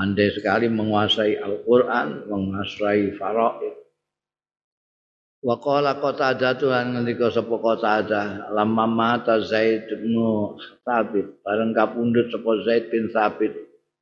[0.00, 3.76] pandai sekali menguasai Al-Qur'an, menguasai faraid.
[5.44, 10.16] Wa qala Qatadah Tuhan ngendika sapa Qatadah lamma mata Zaid bin
[10.88, 11.44] Thabit.
[11.44, 13.52] Bareng kapundhut sapa Zaid bin Thabit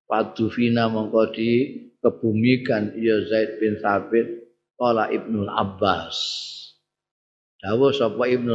[0.06, 1.50] padufina mongko di
[1.98, 4.46] kebumikan ya Zaid bin Thabit.
[4.78, 6.14] Qala Ibnu Abbas.
[7.58, 8.54] Dawuh sapa Ibnu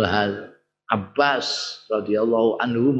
[0.87, 1.47] Abbas
[1.91, 2.95] radhiyallahu anhu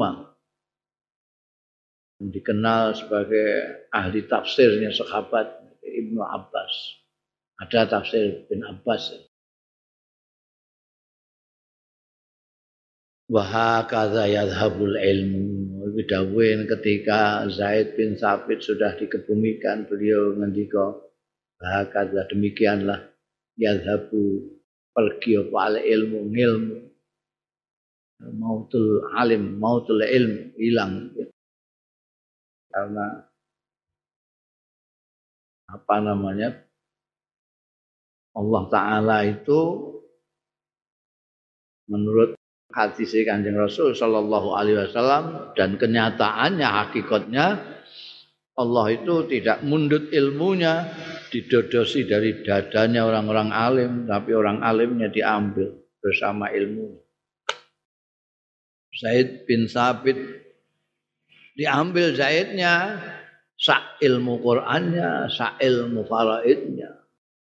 [2.32, 3.48] dikenal sebagai
[3.92, 6.72] ahli tafsirnya sahabat Ibnu Abbas.
[7.60, 9.12] Ada tafsir bin Abbas.
[13.28, 15.44] Wahakaza yadhabul ilmu.
[15.94, 21.04] Bidawin ketika Zaid bin Sabit sudah dikebumikan, beliau ngendika
[21.64, 23.14] Wahakaza demikianlah
[23.54, 24.52] yadhabu
[24.92, 26.78] pergi apa ilmu ilmu
[28.36, 31.14] mautul alim mautul ilmu hilang
[32.74, 33.06] karena
[35.70, 36.58] apa namanya
[38.34, 39.60] Allah Ta'ala itu
[41.86, 42.34] menurut
[42.74, 47.46] hadis Kanjeng Rasul sallallahu alaihi wasallam dan kenyataannya hakikatnya
[48.54, 50.90] Allah itu tidak mundut ilmunya
[51.30, 57.02] didodosi dari dadanya orang-orang alim tapi orang alimnya diambil bersama ilmu.
[58.94, 60.14] Zaid bin Sabit
[61.54, 62.98] diambil Zaidnya
[63.54, 66.90] sak ilmu Qur'annya, sak ilmu faraidnya,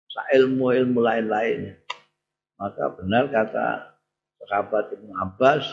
[0.08, 1.76] sak ilmu ilmu lain-lainnya.
[2.58, 3.94] Maka benar kata
[4.42, 5.64] sahabat Ibnu Abbas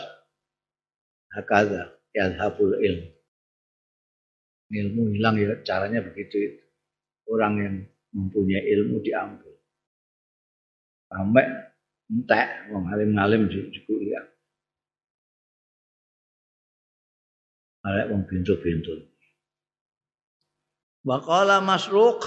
[1.34, 3.16] hakada yadhabul ilmu
[4.72, 6.62] ilmu hilang ya caranya begitu itu.
[7.26, 7.76] orang yang
[8.14, 9.54] mempunyai ilmu diambil
[11.10, 11.46] sampai
[12.06, 14.22] entek wong alim-alim juga
[17.86, 19.14] Alek wong bintu-bintu.
[21.06, 22.18] Waqala masruq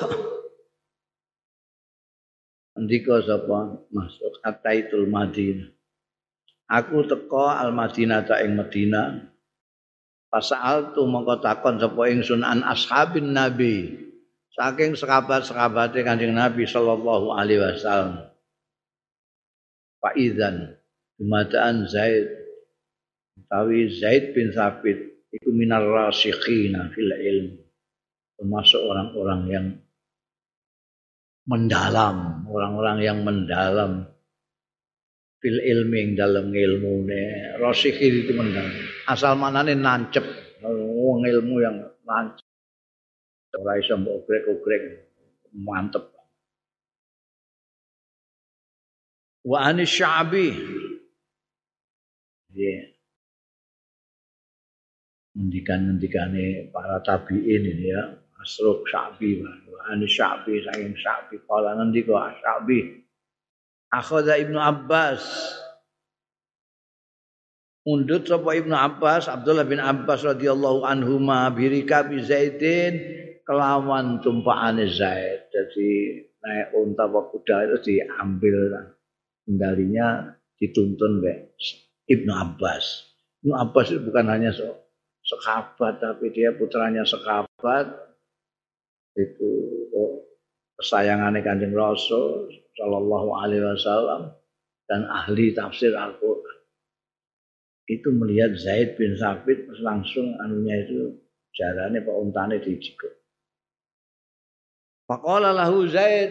[2.80, 5.68] Ndika sapa masuk ataitul Madinah.
[6.72, 9.36] Aku teko al Madinah ta ing Madinah.
[10.32, 14.00] Pasal tu mongko takon sapa ingsun an ashabin Nabi.
[14.56, 18.32] Saking sekabat-sekabate Kanjeng Nabi sallallahu alaihi wasallam.
[20.00, 20.80] Pak Idzan
[21.20, 22.32] Jumadaan Zaid
[23.36, 27.48] utawi Zaid bin Sabit iku minar rasikhina fil ilm.
[28.40, 29.66] Termasuk orang-orang yang
[31.50, 34.08] mendalam, orang-orang yang mendalam.
[35.40, 37.08] Fil ilmi yang dalam ilmu
[37.64, 38.76] rosikir itu mendalam.
[39.08, 40.24] Asal mana nih nancep.
[40.64, 42.44] Wong ilmu yang nancep.
[43.56, 44.84] Ora iso mbok ogrek
[45.56, 46.12] mantep.
[49.48, 50.48] Wa ani sya'bi.
[52.52, 52.99] Yeah.
[55.40, 58.04] Ngendikan-ngendikane para tabi'in ini ya.
[58.40, 59.44] Asruk sya'bi
[59.88, 63.04] ani sya'bi saking sya'bi kala ngendika sya'bi
[63.92, 65.24] akhadha Ibnu Abbas.
[67.88, 72.96] Undut sapa Ibnu Abbas Abdullah bin Abbas radhiyallahu anhuma birika bi Zaidin
[73.48, 75.50] kelawan tumpaane Zaid.
[75.50, 75.90] Jadi
[76.40, 78.72] naik unta apa kuda itu diambil
[79.44, 81.58] kendalinya dituntun be
[82.06, 83.10] Ibnu Abbas.
[83.42, 84.70] Ibnu Abbas itu bukan hanya so,
[85.30, 87.86] sekabat tapi dia putranya sekabat.
[89.14, 89.50] Itu
[89.94, 90.26] oh,
[90.82, 94.34] kesayangannya kanjeng Rasul Shallallahu Alaihi Wasallam
[94.90, 96.58] dan ahli tafsir Al-Quran.
[97.90, 101.18] Itu melihat Zaid bin Sabit langsung anunya itu
[101.54, 103.14] jarane pak untane dijikuk.
[105.10, 106.30] Faqala lahu Zaid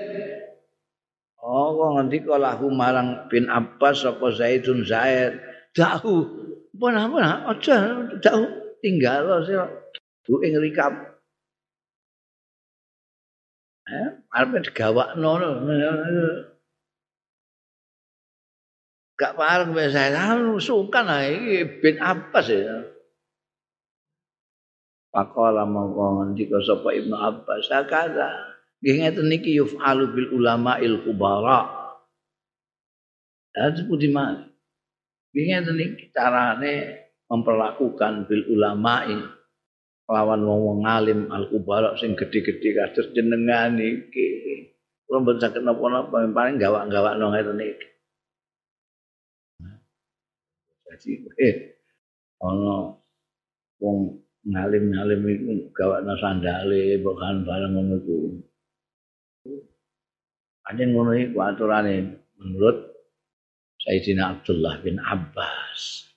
[1.38, 5.38] Oh kok ngerti kok lahu marang bin Abbas apa Zaidun Zaid?
[5.70, 6.46] Dahu
[6.78, 7.78] Apa-apa aja
[8.22, 9.57] dahu tinggal sih
[10.29, 11.18] Bu ing rikap
[13.89, 15.33] Eh, arep digawakno.
[19.18, 22.85] Gak pareng wis saya sungkan ae iki bin Abbas ya.
[25.09, 28.61] Pakola mongko ngendika sapa Ibnu Abbas sakada.
[28.79, 31.66] Nggih ngeten niki yuf'alu bil ulama il kubara.
[33.51, 34.53] Dan seputi mana?
[35.33, 39.16] Nggih ngeten niki carane memperlakukan bil ulama'i
[40.09, 44.29] lawan wong wong alim al kubarok sing gede-gede kados jenengan iki.
[45.05, 47.87] Kula mboten saged napa-napa paling gawak-gawak nang ngeten iki.
[50.89, 51.55] Jadi eh
[52.41, 52.97] ana
[53.85, 53.97] wong
[54.49, 58.16] ngalim-ngalim iku gawakna sandale bukan bareng ngono iku.
[60.72, 62.97] Anjen ngono iku aturane menurut
[63.85, 66.07] Sayyidina Abdullah bin Abbas.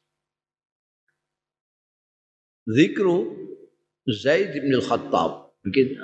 [2.70, 3.50] Zikru
[4.10, 5.54] Zaid bin Al-Khattab.
[5.66, 5.98] Mungkin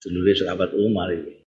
[0.00, 1.44] dulure sahabat Umar iki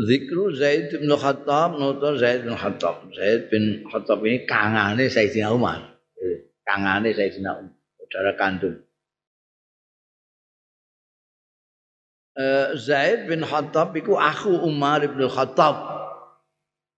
[0.00, 3.12] Zikru Zaid bin Khattab noto Zaid bin Khattab.
[3.12, 6.00] Zaid bin Khattab ini kangane Sayyidina Umar.
[6.64, 8.80] Kangane Sayyidina Umar, saudara kandung.
[12.32, 15.76] Uh, Zaid bin Khattab iku aku Umar bin Khattab.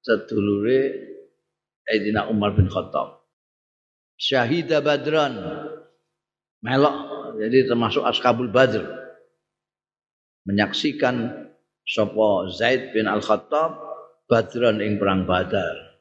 [0.07, 0.95] Sedulure
[1.91, 3.22] Sayyidina Umar bin Khattab.
[4.23, 5.35] Syahida Badran.
[6.63, 6.97] Melok
[7.43, 8.87] jadi termasuk Askabul Badr.
[10.47, 11.51] Menyaksikan
[11.83, 13.83] sapa Zaid bin Al-Khattab
[14.31, 15.99] Badran ing perang Badar.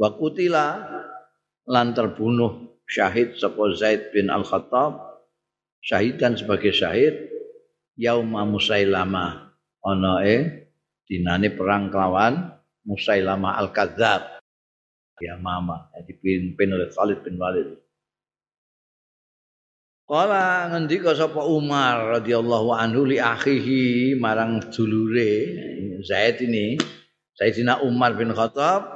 [0.00, 0.80] Wa kutila
[1.68, 4.96] lan terbunuh syahid sapa Zaid bin Al-Khattab
[5.84, 7.28] syahidan sebagai syahid
[8.00, 9.52] yauma Musailama
[9.84, 10.72] ana ing
[11.04, 12.56] dinane perang kelawan
[12.88, 14.37] Musailama Al-Kadzab
[15.22, 15.90] ya mama.
[16.06, 17.78] Dipimpin oleh Khalid bin Walid.
[20.08, 25.52] Kala ngendika sapa Umar radhiyallahu anhu li akhihi marang dulure
[26.00, 26.80] Zaid ini
[27.36, 28.88] Sayyidina Umar bin Khattab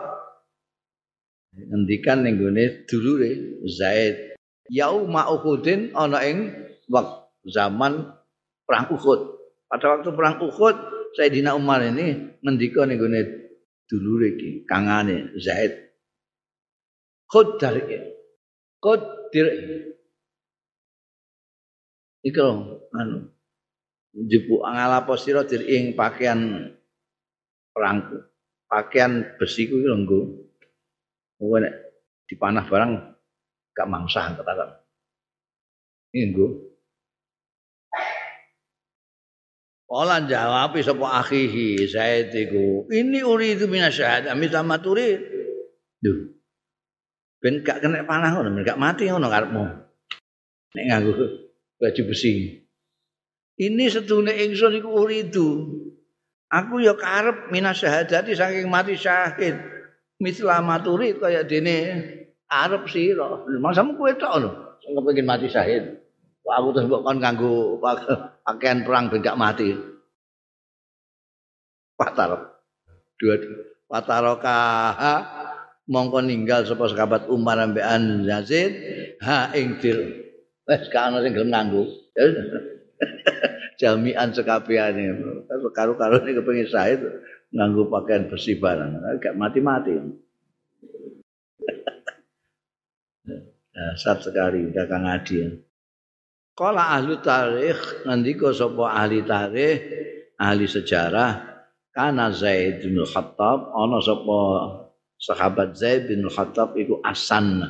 [1.52, 4.40] ngendikan ning gone dulure Zaid
[4.72, 6.48] yauma Uhudin ana ing
[6.88, 8.08] waktu zaman
[8.64, 9.36] perang Uhud.
[9.68, 10.76] Pada waktu perang Uhud
[11.20, 13.20] Sayyidina Umar ini ngendika ning gone
[13.84, 15.91] dulure iki kangane Zaid
[17.33, 17.80] Khud dari
[18.76, 19.89] Khud dari
[22.28, 22.45] iku
[22.93, 23.33] anu
[24.12, 26.68] jupuk ngalapo sira ing pakaian
[27.72, 28.28] perang
[28.68, 30.20] pakaian besi ku nggo.
[31.41, 31.74] Kowe nek
[32.28, 32.93] dipanah barang
[33.72, 34.85] gak mangsah katakan
[36.12, 36.68] nggo.
[39.89, 45.16] Kala jawab sapa akhihi Zaid iku ini uridu minasyahad amit sama turi
[46.01, 46.41] Duh
[47.43, 49.64] ben gak kena panah ngono gak mati ngono karepmu
[50.78, 51.12] nek nganggo
[51.82, 52.62] baju besi.
[53.59, 55.49] Ini sedune ingsun iku uridu.
[56.53, 59.59] Aku ya karep minas syahadati saking mati syahid.
[60.22, 62.07] Mislah maturi kaya dene
[62.49, 63.45] arep sira.
[63.59, 66.01] Masamu kowe tok lho sing mati syahid.
[66.43, 67.18] Kok aku terus mbok kon
[68.47, 69.74] pakaian perang ben gak mati.
[71.99, 72.30] Patar.
[73.20, 73.36] Dua
[73.86, 74.59] pataroka
[75.91, 78.72] mongko ninggal sapa sahabat Umar ambekan Yazid
[79.22, 80.22] ha ing dir
[80.66, 81.85] wis gak ana sing gelem nganggo.
[83.80, 85.18] Jami'an sekabehane.
[85.74, 87.03] Karo-karo nek kepengin sahid
[87.51, 89.18] nganggo pakaian besi barang.
[89.18, 89.99] Gak mati-mati.
[93.74, 95.43] Dasar sekali Kakang Adi.
[96.53, 99.80] Kala ahli tarikh ngendika sapa ahli tarikh,
[100.37, 101.49] ahli sejarah
[101.97, 104.39] kana Zaid bin Khattab ana sapa
[105.22, 107.62] sahabat Zaid bin Khattab iku asan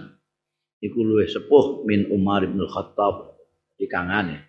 [0.80, 3.36] iku luwih sepuh min Umar bin Khattab
[3.76, 4.48] di kangane.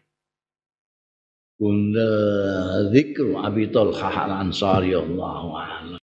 [1.60, 2.10] Bunda
[2.90, 5.88] zikru Abi Talha al-Ansari Allahu a'lam.